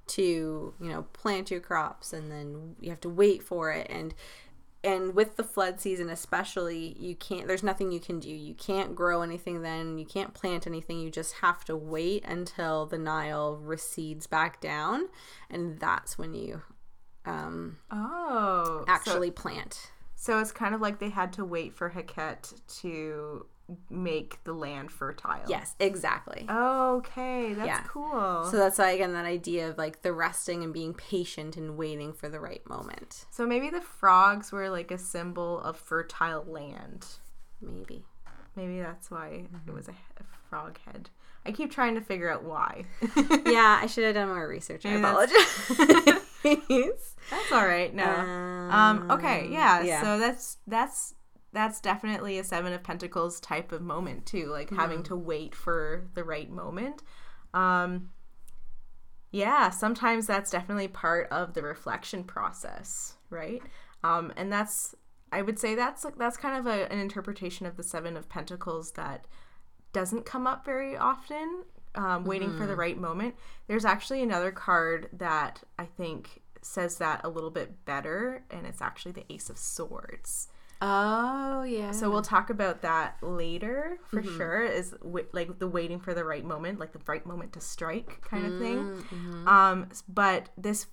to, 0.08 0.74
you 0.82 0.90
know, 0.90 1.04
plant 1.14 1.52
your 1.52 1.60
crops 1.60 2.12
and 2.14 2.32
then 2.32 2.76
you 2.80 2.90
have 2.90 3.02
to 3.02 3.10
wait 3.10 3.44
for 3.44 3.72
it. 3.72 3.88
And 3.90 4.16
and 4.88 5.14
with 5.14 5.36
the 5.36 5.44
flood 5.44 5.80
season 5.80 6.10
especially 6.10 6.96
you 7.00 7.16
can't 7.16 7.48
there's 7.48 7.64
nothing 7.64 7.92
you 7.92 8.00
can 8.00 8.20
do. 8.20 8.30
You 8.30 8.54
can't 8.54 8.96
grow 8.96 9.22
anything 9.22 9.62
then. 9.62 9.98
You 9.98 10.06
can't 10.06 10.34
plant 10.34 10.66
anything. 10.66 11.00
You 11.00 11.10
just 11.12 11.34
have 11.46 11.66
to 11.66 11.76
wait 11.76 12.24
until 12.26 12.86
the 12.86 12.98
nile 12.98 13.58
recedes 13.58 14.26
back 14.28 14.62
down 14.62 15.10
and 15.50 15.80
that's 15.80 16.18
when 16.18 16.34
you 16.34 16.62
um 17.26 17.78
Oh, 17.92 18.84
so- 18.88 18.92
actually 18.94 19.32
plant. 19.32 19.92
So, 20.20 20.40
it's 20.40 20.52
kind 20.52 20.74
of 20.74 20.82
like 20.82 20.98
they 20.98 21.10
had 21.10 21.32
to 21.34 21.46
wait 21.46 21.76
for 21.76 21.92
Heket 21.92 22.60
to 22.82 23.46
make 23.90 24.44
the 24.46 24.54
land 24.54 24.92
fertile. 24.92 25.42
yes 25.48 25.76
exactly 25.80 26.46
Okay, 26.50 27.54
that's 27.54 27.68
Yeah. 27.68 27.82
cool. 27.88 28.46
so 28.50 28.58
that's 28.58 28.78
why 28.78 28.92
again 28.92 29.14
that 29.14 29.26
idea 29.26 29.70
of 29.70 29.78
like 29.78 30.02
the 30.04 30.14
resting 30.14 30.64
and 30.64 30.74
being 30.74 30.94
patient 30.94 31.58
and 31.58 31.78
waiting 31.78 32.14
for 32.14 32.30
the 32.30 32.40
right 32.40 32.68
moment 32.70 33.26
So 33.30 33.46
maybe 33.46 33.70
the 33.70 33.82
frogs 33.82 34.52
were 34.52 34.70
like 34.70 34.92
a 34.92 34.98
symbol 34.98 35.60
of 35.62 35.78
fertile 35.78 36.46
land. 36.48 37.06
maybe 37.62 38.06
Maybe 38.56 38.80
that's 38.80 39.12
why 39.12 39.44
Mm-hmm. 39.54 39.70
it 39.70 39.74
was 39.76 39.88
a, 39.88 39.92
a 39.92 40.24
frog 40.50 40.80
head. 40.86 41.10
I 41.46 41.52
keep 41.52 41.70
trying 41.72 41.96
to 41.96 42.02
figure 42.02 42.32
out 42.32 42.44
why. 42.44 42.86
yeah 43.46 43.80
i 43.82 43.86
should 43.88 44.04
have 44.06 44.16
done 44.16 44.30
more 44.30 44.48
research 44.48 44.86
i 44.86 44.90
Maybe 44.92 45.02
that's- 45.02 45.70
apologize 45.70 46.24
That's 47.30 47.52
all 47.52 47.66
right. 47.66 47.94
No. 47.94 48.06
Um, 48.72 49.12
okay, 49.12 49.48
yeah, 49.50 49.82
yeah, 49.82 50.02
So 50.02 50.20
that's 50.20 50.58
that's 50.68 51.14
that's 51.54 51.80
definitely 51.80 52.38
a 52.38 52.44
seven 52.44 52.74
of 52.74 52.84
pentacles 52.84 53.40
type 53.40 53.72
of 53.72 53.82
moment 53.82 54.26
too, 54.26 54.48
like 54.48 54.70
having 54.70 55.04
to 55.04 55.16
wait 55.16 55.56
for 55.56 56.08
the 56.14 56.24
right 56.24 56.50
moment. 56.50 57.02
Um, 57.54 58.10
yeah, 59.32 59.70
sometimes 59.70 60.28
that's 60.28 60.52
definitely 60.52 60.88
part 60.88 61.28
of 61.32 61.54
the 61.54 61.62
reflection 61.62 62.24
process, 62.24 63.16
right? 63.30 63.62
Um, 64.04 64.34
and 64.36 64.52
that's 64.52 64.96
I 65.32 65.42
would 65.42 65.60
say 65.60 65.76
that's 65.76 66.06
that's 66.18 66.38
kind 66.38 66.58
of 66.58 66.66
a, 66.68 66.92
an 66.92 67.00
interpretation 67.00 67.66
of 67.66 67.76
the 67.76 67.84
seven 67.84 68.16
of 68.16 68.30
pentacles 68.30 68.92
that 68.92 69.26
doesn't 69.94 70.26
come 70.26 70.48
up 70.48 70.66
very 70.66 70.96
often. 70.96 71.64
Um, 71.96 72.26
waiting 72.26 72.56
for 72.56 72.68
the 72.68 72.76
right 72.76 72.96
moment. 72.96 73.34
There's 73.66 73.86
actually 73.86 74.22
another 74.22 74.52
card 74.52 75.10
that 75.14 75.64
I 75.80 75.86
think 75.86 76.44
says 76.62 77.00
that 77.00 77.22
a 77.24 77.30
little 77.30 77.50
bit 77.50 77.86
better, 77.86 78.44
and 78.52 78.68
it's 78.68 78.84
actually 78.84 79.14
the 79.14 79.26
Ace 79.34 79.50
of 79.50 79.58
Swords. 79.58 80.48
Oh 80.82 81.64
yeah 81.64 81.92
So 81.92 82.10
we'll 82.10 82.22
talk 82.22 82.50
about 82.50 82.82
that 82.82 83.18
later 83.22 83.98
for 84.10 84.22
sure. 84.24 84.64
Is 84.64 84.92
w- 85.02 85.26
like 85.34 85.60
the 85.60 85.68
waiting 85.68 86.00
for 86.00 86.14
the 86.14 86.24
right 86.24 86.46
moment, 86.46 86.80
like 86.80 86.92
the 86.94 87.02
right 87.08 87.26
moment 87.26 87.54
to 87.54 87.62
strike 87.62 88.22
kind 88.22 88.46
of 88.46 88.60
thing. 88.60 89.04
Um, 89.48 89.88
but 90.08 90.50
this, 90.58 90.88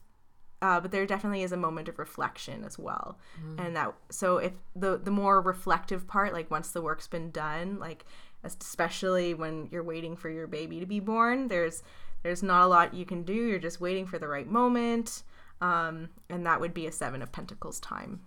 uh, 0.62 0.80
but 0.80 0.90
there 0.90 1.06
definitely 1.06 1.42
is 1.42 1.52
a 1.52 1.56
moment 1.56 1.88
of 1.88 1.98
reflection 1.98 2.64
as 2.64 2.78
well, 2.78 3.18
and 3.58 3.76
that 3.76 3.94
so 4.10 4.38
if 4.38 4.52
the 4.74 4.96
the 4.98 5.10
more 5.10 5.40
reflective 5.40 6.06
part, 6.08 6.32
like 6.32 6.50
once 6.50 6.70
the 6.70 6.80
work's 6.82 7.06
been 7.08 7.30
done, 7.30 7.78
like 7.78 8.04
especially 8.42 9.34
when 9.34 9.68
you're 9.70 9.82
waiting 9.82 10.16
for 10.16 10.28
your 10.30 10.46
baby 10.46 10.80
to 10.80 10.86
be 10.86 11.00
born, 11.00 11.48
there's 11.48 11.82
there's 12.22 12.42
not 12.42 12.62
a 12.64 12.66
lot 12.66 12.94
you 12.94 13.04
can 13.04 13.22
do. 13.24 13.34
You're 13.34 13.58
just 13.58 13.80
waiting 13.80 14.06
for 14.06 14.18
the 14.18 14.28
right 14.28 14.46
moment, 14.48 15.22
um, 15.60 16.08
and 16.30 16.46
that 16.46 16.60
would 16.60 16.72
be 16.72 16.86
a 16.86 16.92
seven 16.92 17.20
of 17.22 17.30
pentacles 17.32 17.78
time 17.80 18.20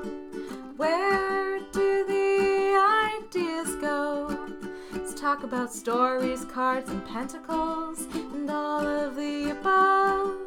Where 0.77 1.61
do 1.71 2.05
the 2.07 3.19
ideas 3.19 3.75
go? 3.77 4.39
Let's 4.93 5.15
talk 5.21 5.43
about 5.43 5.73
stories, 5.73 6.47
cards, 6.47 6.89
and 6.91 7.07
pentacles, 7.07 8.07
and 8.15 8.51
all 8.51 8.87
of 8.87 9.17
the 9.17 9.51
above. 9.51 10.46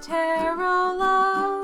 Tarot, 0.00 0.98
love. 0.98 1.55